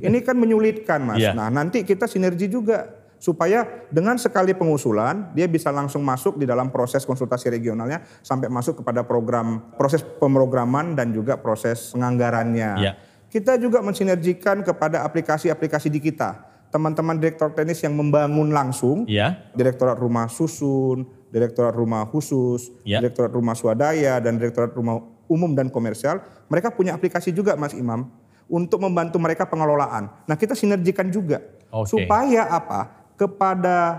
Ini 0.00 0.18
kan 0.24 0.40
menyulitkan 0.40 1.04
Mas. 1.04 1.20
Iya. 1.20 1.36
Nah 1.36 1.52
nanti 1.52 1.84
kita 1.84 2.08
sinergi 2.08 2.48
juga 2.48 2.88
supaya 3.18 3.66
dengan 3.90 4.16
sekali 4.16 4.54
pengusulan 4.54 5.34
dia 5.34 5.50
bisa 5.50 5.74
langsung 5.74 6.06
masuk 6.06 6.38
di 6.38 6.46
dalam 6.46 6.70
proses 6.70 7.02
konsultasi 7.02 7.50
regionalnya 7.50 8.02
sampai 8.22 8.46
masuk 8.46 8.82
kepada 8.82 9.02
program 9.02 9.74
proses 9.74 10.00
pemrograman 10.02 10.94
dan 10.94 11.10
juga 11.10 11.36
proses 11.38 11.92
penganggarannya. 11.92 12.72
Iya. 12.78 12.92
Kita 13.28 13.60
juga 13.60 13.84
mensinergikan 13.84 14.64
kepada 14.64 15.04
aplikasi-aplikasi 15.04 15.92
di 15.92 16.00
kita. 16.00 16.48
Teman-teman 16.72 17.16
direktur 17.20 17.52
teknis 17.52 17.80
yang 17.84 17.92
membangun 17.92 18.48
langsung 18.54 19.04
Iya. 19.04 19.52
Direktorat 19.52 20.00
Rumah 20.00 20.32
Susun, 20.32 21.04
Direktorat 21.28 21.76
Rumah 21.76 22.08
Khusus, 22.08 22.72
Ya. 22.88 23.04
Direktorat 23.04 23.32
Rumah 23.32 23.52
Swadaya, 23.52 24.16
dan 24.20 24.40
Direktorat 24.40 24.72
Rumah 24.72 24.96
Umum 25.28 25.52
dan 25.52 25.68
Komersial, 25.68 26.24
mereka 26.48 26.72
punya 26.72 26.96
aplikasi 26.96 27.36
juga 27.36 27.52
Mas 27.52 27.76
Imam 27.76 28.08
untuk 28.48 28.80
membantu 28.80 29.20
mereka 29.20 29.44
pengelolaan. 29.44 30.08
Nah 30.24 30.36
kita 30.40 30.56
sinergikan 30.56 31.12
juga 31.12 31.44
Oke. 31.68 31.92
supaya 31.92 32.48
apa? 32.48 32.97
Kepada 33.18 33.98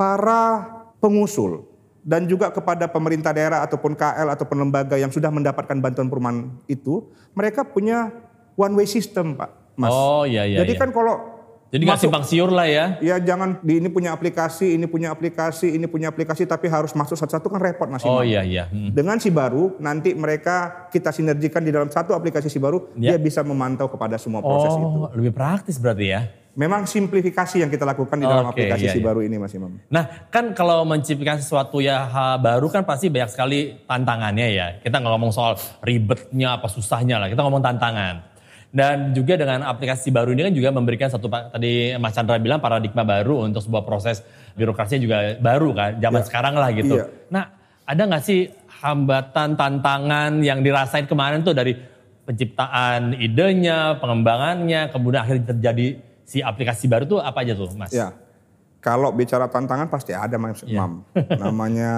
para 0.00 0.64
pengusul 0.98 1.68
dan 2.06 2.24
juga 2.30 2.54
kepada 2.54 2.86
pemerintah 2.86 3.34
daerah 3.34 3.66
ataupun 3.66 3.98
KL 3.98 4.30
ataupun 4.30 4.62
lembaga 4.62 4.94
yang 4.94 5.10
sudah 5.10 5.28
mendapatkan 5.28 5.74
bantuan 5.82 6.06
perumahan 6.06 6.54
itu, 6.70 7.10
mereka 7.34 7.66
punya 7.66 8.14
one 8.54 8.78
way 8.78 8.86
system 8.86 9.34
Pak. 9.34 9.50
Mas. 9.76 9.92
Oh, 9.92 10.24
iya, 10.24 10.48
iya, 10.48 10.64
Jadi 10.64 10.72
iya. 10.72 10.80
kan 10.80 10.90
kalau 10.94 11.36
Jadi 11.66 11.82
nggak 11.82 11.98
simpang 11.98 12.22
siur 12.22 12.48
lah 12.54 12.64
ya. 12.70 12.94
Ya 13.02 13.18
jangan 13.18 13.58
di 13.58 13.82
ini 13.82 13.90
punya 13.90 14.14
aplikasi, 14.14 14.78
ini 14.78 14.86
punya 14.86 15.10
aplikasi, 15.10 15.74
ini 15.74 15.90
punya 15.90 16.14
aplikasi 16.14 16.46
tapi 16.46 16.70
harus 16.70 16.94
masuk 16.94 17.18
satu-satu 17.18 17.50
kan 17.50 17.58
repot 17.58 17.90
Mas 17.90 18.06
Oh 18.06 18.22
iya 18.22 18.46
iya. 18.46 18.70
Hmm. 18.70 18.94
Dengan 18.94 19.18
si 19.18 19.34
baru 19.34 19.74
nanti 19.82 20.14
mereka 20.14 20.86
kita 20.94 21.10
sinergikan 21.10 21.66
di 21.66 21.74
dalam 21.74 21.90
satu 21.90 22.14
aplikasi 22.14 22.46
si 22.46 22.62
baru 22.62 22.94
Ya. 22.94 23.12
dia 23.12 23.18
bisa 23.18 23.42
memantau 23.42 23.90
kepada 23.90 24.14
semua 24.14 24.46
proses 24.46 24.72
itu. 24.78 24.86
Oh, 24.86 25.10
lebih 25.10 25.34
praktis 25.34 25.76
berarti 25.82 26.06
ya. 26.14 26.30
Memang 26.56 26.88
simplifikasi 26.88 27.60
yang 27.60 27.68
kita 27.68 27.84
lakukan 27.84 28.16
di 28.16 28.24
dalam 28.24 28.48
Oke, 28.48 28.64
aplikasi 28.64 28.88
iya, 28.88 28.92
si 28.96 29.00
iya. 29.00 29.04
baru 29.04 29.20
ini 29.20 29.36
Mas 29.36 29.52
Imam. 29.52 29.76
Nah, 29.92 30.24
kan 30.32 30.56
kalau 30.56 30.88
menciptakan 30.88 31.44
sesuatu 31.44 31.84
ya 31.84 32.08
baru 32.40 32.72
kan 32.72 32.80
pasti 32.88 33.12
banyak 33.12 33.28
sekali 33.28 33.76
tantangannya 33.84 34.46
ya. 34.56 34.66
Kita 34.80 34.96
nggak 34.96 35.12
ngomong 35.12 35.32
soal 35.36 35.60
ribetnya 35.84 36.56
apa 36.56 36.72
susahnya 36.72 37.20
lah, 37.20 37.28
kita 37.28 37.44
ngomong 37.44 37.60
tantangan. 37.60 38.24
Dan 38.72 39.12
juga 39.12 39.36
dengan 39.36 39.68
aplikasi 39.68 40.08
baru 40.08 40.32
ini 40.32 40.48
kan 40.48 40.54
juga 40.56 40.72
memberikan 40.72 41.12
satu 41.12 41.28
tadi 41.28 41.92
Mas 42.00 42.16
Chandra 42.16 42.40
bilang 42.40 42.64
paradigma 42.64 43.04
baru 43.04 43.44
untuk 43.44 43.60
sebuah 43.60 43.84
proses 43.84 44.24
birokrasinya 44.56 45.00
juga 45.04 45.18
baru 45.36 45.76
kan, 45.76 45.90
zaman 46.00 46.22
sekarang 46.24 46.54
lah 46.56 46.72
gitu. 46.72 47.04
Iya. 47.04 47.04
Nah, 47.36 47.44
ada 47.84 48.00
nggak 48.00 48.24
sih 48.24 48.48
hambatan 48.80 49.60
tantangan 49.60 50.40
yang 50.40 50.64
dirasain 50.64 51.04
kemarin 51.04 51.44
tuh 51.44 51.52
dari 51.52 51.76
penciptaan 52.24 53.12
idenya, 53.20 54.00
pengembangannya, 54.00 54.88
kemudian 54.88 55.20
akhirnya 55.20 55.52
terjadi 55.52 56.00
si 56.26 56.42
aplikasi 56.42 56.84
baru 56.84 57.06
tuh 57.06 57.18
apa 57.18 57.40
aja 57.40 57.54
tuh, 57.54 57.70
Mas? 57.72 57.88
Ya. 57.90 58.10
Kalau 58.78 59.10
bicara 59.10 59.46
tantangan 59.46 59.86
pasti 59.86 60.10
ada 60.10 60.34
Mas 60.36 60.60
Iya. 60.60 60.82
Imam. 60.82 61.06
Namanya 61.42 61.92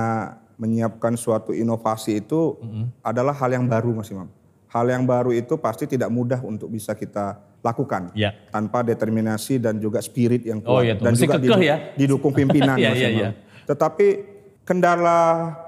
menyiapkan 0.55 1.14
suatu 1.14 1.51
inovasi 1.51 2.19
itu 2.19 2.61
adalah 3.01 3.33
hal 3.33 3.51
yang 3.51 3.64
baru 3.64 3.91
Mas 3.93 4.09
Imam. 4.09 4.29
Hal 4.69 4.85
yang 4.87 5.03
baru 5.03 5.33
itu 5.33 5.57
pasti 5.57 5.87
tidak 5.87 6.09
mudah 6.09 6.38
untuk 6.41 6.69
bisa 6.69 6.93
kita 6.93 7.41
lakukan 7.59 8.12
Iya. 8.12 8.37
tanpa 8.49 8.83
determinasi 8.83 9.57
dan 9.57 9.77
juga 9.77 9.99
spirit 9.99 10.45
yang 10.45 10.61
Oh, 10.61 10.77
kuat 10.77 10.85
iya 10.85 10.95
tuh. 10.95 11.05
dan 11.05 11.12
Mesti 11.12 11.25
juga 11.25 11.37
didu- 11.38 11.64
ya. 11.64 11.77
didukung 11.95 12.33
pimpinan 12.33 12.77
Iya, 12.81 12.88
Mas 12.88 12.99
iya, 12.99 13.09
Imam. 13.09 13.19
iya. 13.19 13.31
Tetapi 13.64 14.07
kendala 14.62 15.19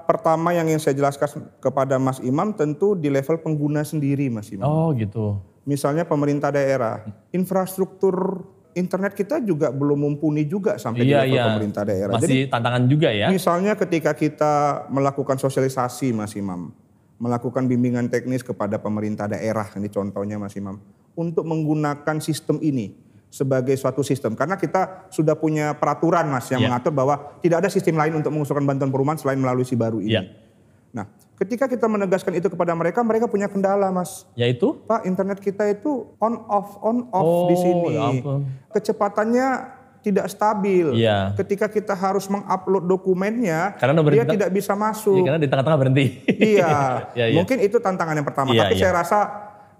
pertama 0.05 0.53
yang 0.53 0.65
ingin 0.65 0.77
saya 0.79 0.93
jelaskan 0.93 1.27
kepada 1.57 1.97
Mas 1.97 2.19
Imam 2.19 2.51
tentu 2.51 2.93
di 2.93 3.09
level 3.09 3.37
pengguna 3.37 3.81
sendiri 3.81 4.29
Mas 4.29 4.47
Imam. 4.47 4.63
Oh 4.63 4.93
gitu. 4.93 5.41
Misalnya 5.61 6.09
pemerintah 6.09 6.49
daerah, 6.49 7.05
infrastruktur 7.29 8.41
internet 8.73 9.13
kita 9.13 9.43
juga 9.43 9.69
belum 9.69 9.99
mumpuni 9.99 10.47
juga 10.47 10.79
sampai 10.79 11.03
Iya 11.03 11.27
di 11.27 11.31
level 11.31 11.37
iya. 11.37 11.45
pemerintah 11.53 11.83
daerah. 11.83 12.13
Masih 12.17 12.25
Jadi 12.25 12.37
tantangan 12.49 12.83
juga 12.87 13.09
ya. 13.11 13.27
misalnya 13.27 13.73
ketika 13.75 14.11
kita 14.15 14.53
melakukan 14.89 15.37
sosialisasi 15.37 16.15
Mas 16.15 16.33
Imam, 16.39 16.71
melakukan 17.19 17.67
bimbingan 17.67 18.07
teknis 18.09 18.41
kepada 18.41 18.79
pemerintah 18.81 19.27
daerah, 19.29 19.67
ini 19.77 19.91
contohnya 19.91 20.39
Mas 20.41 20.55
Imam, 20.57 20.79
untuk 21.13 21.45
menggunakan 21.45 22.17
sistem 22.23 22.57
ini 22.63 22.95
sebagai 23.31 23.75
suatu 23.79 24.03
sistem. 24.03 24.35
Karena 24.35 24.59
kita 24.59 25.07
sudah 25.07 25.39
punya 25.39 25.71
peraturan 25.77 26.27
Mas 26.27 26.51
yang 26.51 26.63
Iya. 26.63 26.67
mengatur 26.67 26.91
bahwa 26.91 27.15
tidak 27.39 27.63
ada 27.63 27.69
sistem 27.71 27.95
lain 27.95 28.19
untuk 28.19 28.31
mengusulkan 28.33 28.67
bantuan 28.67 28.91
perumahan 28.91 29.19
selain 29.19 29.39
melalui 29.39 29.63
si 29.63 29.75
baru 29.79 30.03
ini. 30.03 30.15
Iya. 30.15 30.23
Ketika 31.41 31.65
kita 31.65 31.89
menegaskan 31.89 32.37
itu 32.37 32.47
kepada 32.47 32.69
mereka, 32.71 33.01
mereka 33.01 33.25
punya 33.25 33.49
kendala 33.49 33.89
Mas. 33.89 34.29
Yaitu 34.37 34.77
Pak, 34.85 35.09
internet 35.09 35.41
kita 35.41 35.65
itu 35.65 36.13
on 36.21 36.37
off 36.45 36.77
on 36.79 37.09
off 37.09 37.25
Oh, 37.25 37.49
di 37.49 37.57
sini. 37.57 37.97
ya 37.97 38.13
ampun. 38.13 38.45
Kecepatannya 38.69 39.47
tidak 40.01 40.29
stabil. 40.29 40.93
Iya. 40.93 41.33
Ketika 41.33 41.65
kita 41.65 41.93
harus 41.93 42.25
mengupload 42.25 42.85
dokumennya, 42.85 43.73
Karena 43.73 43.97
dia 43.97 44.05
berhenti- 44.21 44.33
tidak 44.37 44.49
bisa 44.49 44.73
ya, 44.73 44.79
masuk. 44.79 45.17
karena 45.19 45.37
di 45.37 45.49
tengah-tengah 45.49 45.79
berhenti. 45.79 46.05
iya. 46.53 46.69
Iya, 47.17 47.25
iya. 47.25 47.37
Mungkin 47.37 47.57
itu 47.57 47.77
tantangan 47.77 48.13
yang 48.13 48.27
pertama. 48.27 48.53
Iya, 48.53 48.61
Tapi 48.61 48.73
iya. 48.73 48.81
saya 48.83 48.93
rasa 48.95 49.19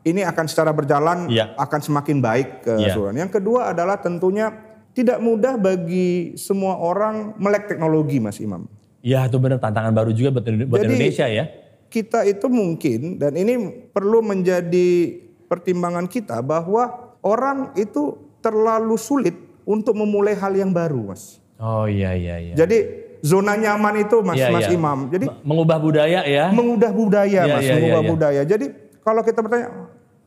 ini 0.02 0.26
akan 0.26 0.46
secara 0.46 0.74
berjalan 0.74 1.30
Iya. 1.30 1.54
akan 1.58 1.80
semakin 1.80 2.18
baik 2.20 2.66
ke 2.66 2.74
Iya. 2.74 2.98
seluruhan. 2.98 3.22
Yang 3.22 3.38
kedua 3.38 3.70
adalah 3.70 4.02
tentunya 4.02 4.50
tidak 4.92 5.22
mudah 5.22 5.56
bagi 5.56 6.34
semua 6.36 6.74
orang 6.76 7.38
melek 7.38 7.70
teknologi, 7.70 8.18
Mas 8.18 8.38
Imam. 8.38 8.66
Ya 9.02 9.26
itu 9.26 9.38
benar 9.38 9.58
tantangan 9.58 9.92
baru 9.92 10.14
juga 10.14 10.30
buat, 10.32 10.46
buat 10.46 10.82
Jadi- 10.82 10.94
Indonesia 10.94 11.26
ya. 11.26 11.46
kita 11.92 12.24
itu 12.24 12.48
mungkin 12.48 13.20
dan 13.20 13.36
ini 13.36 13.60
perlu 13.92 14.24
menjadi 14.24 15.20
pertimbangan 15.46 16.08
kita 16.08 16.40
bahwa 16.40 16.88
orang 17.20 17.76
itu 17.76 18.16
terlalu 18.40 18.96
sulit 18.96 19.36
untuk 19.68 19.94
memulai 19.94 20.34
hal 20.34 20.56
yang 20.56 20.72
baru, 20.72 21.12
Mas. 21.12 21.44
Oh 21.60 21.86
iya 21.86 22.16
iya 22.16 22.40
iya. 22.40 22.56
Jadi 22.56 22.78
zona 23.22 23.54
nyaman 23.54 24.02
itu 24.02 24.24
Mas 24.24 24.40
Iya, 24.40 24.50
Mas 24.50 24.66
iya. 24.66 24.74
Imam. 24.74 25.12
Jadi 25.12 25.26
mengubah 25.44 25.78
budaya 25.78 26.20
ya. 26.24 26.48
mengubah 26.50 26.90
budaya, 26.90 27.42
Iya, 27.44 27.54
Mas, 27.54 27.62
iya, 27.62 27.74
mengubah 27.76 27.92
iya, 27.92 28.02
iya. 28.02 28.10
budaya. 28.10 28.42
Jadi 28.48 28.66
kalau 29.04 29.22
kita 29.22 29.40
bertanya 29.44 29.68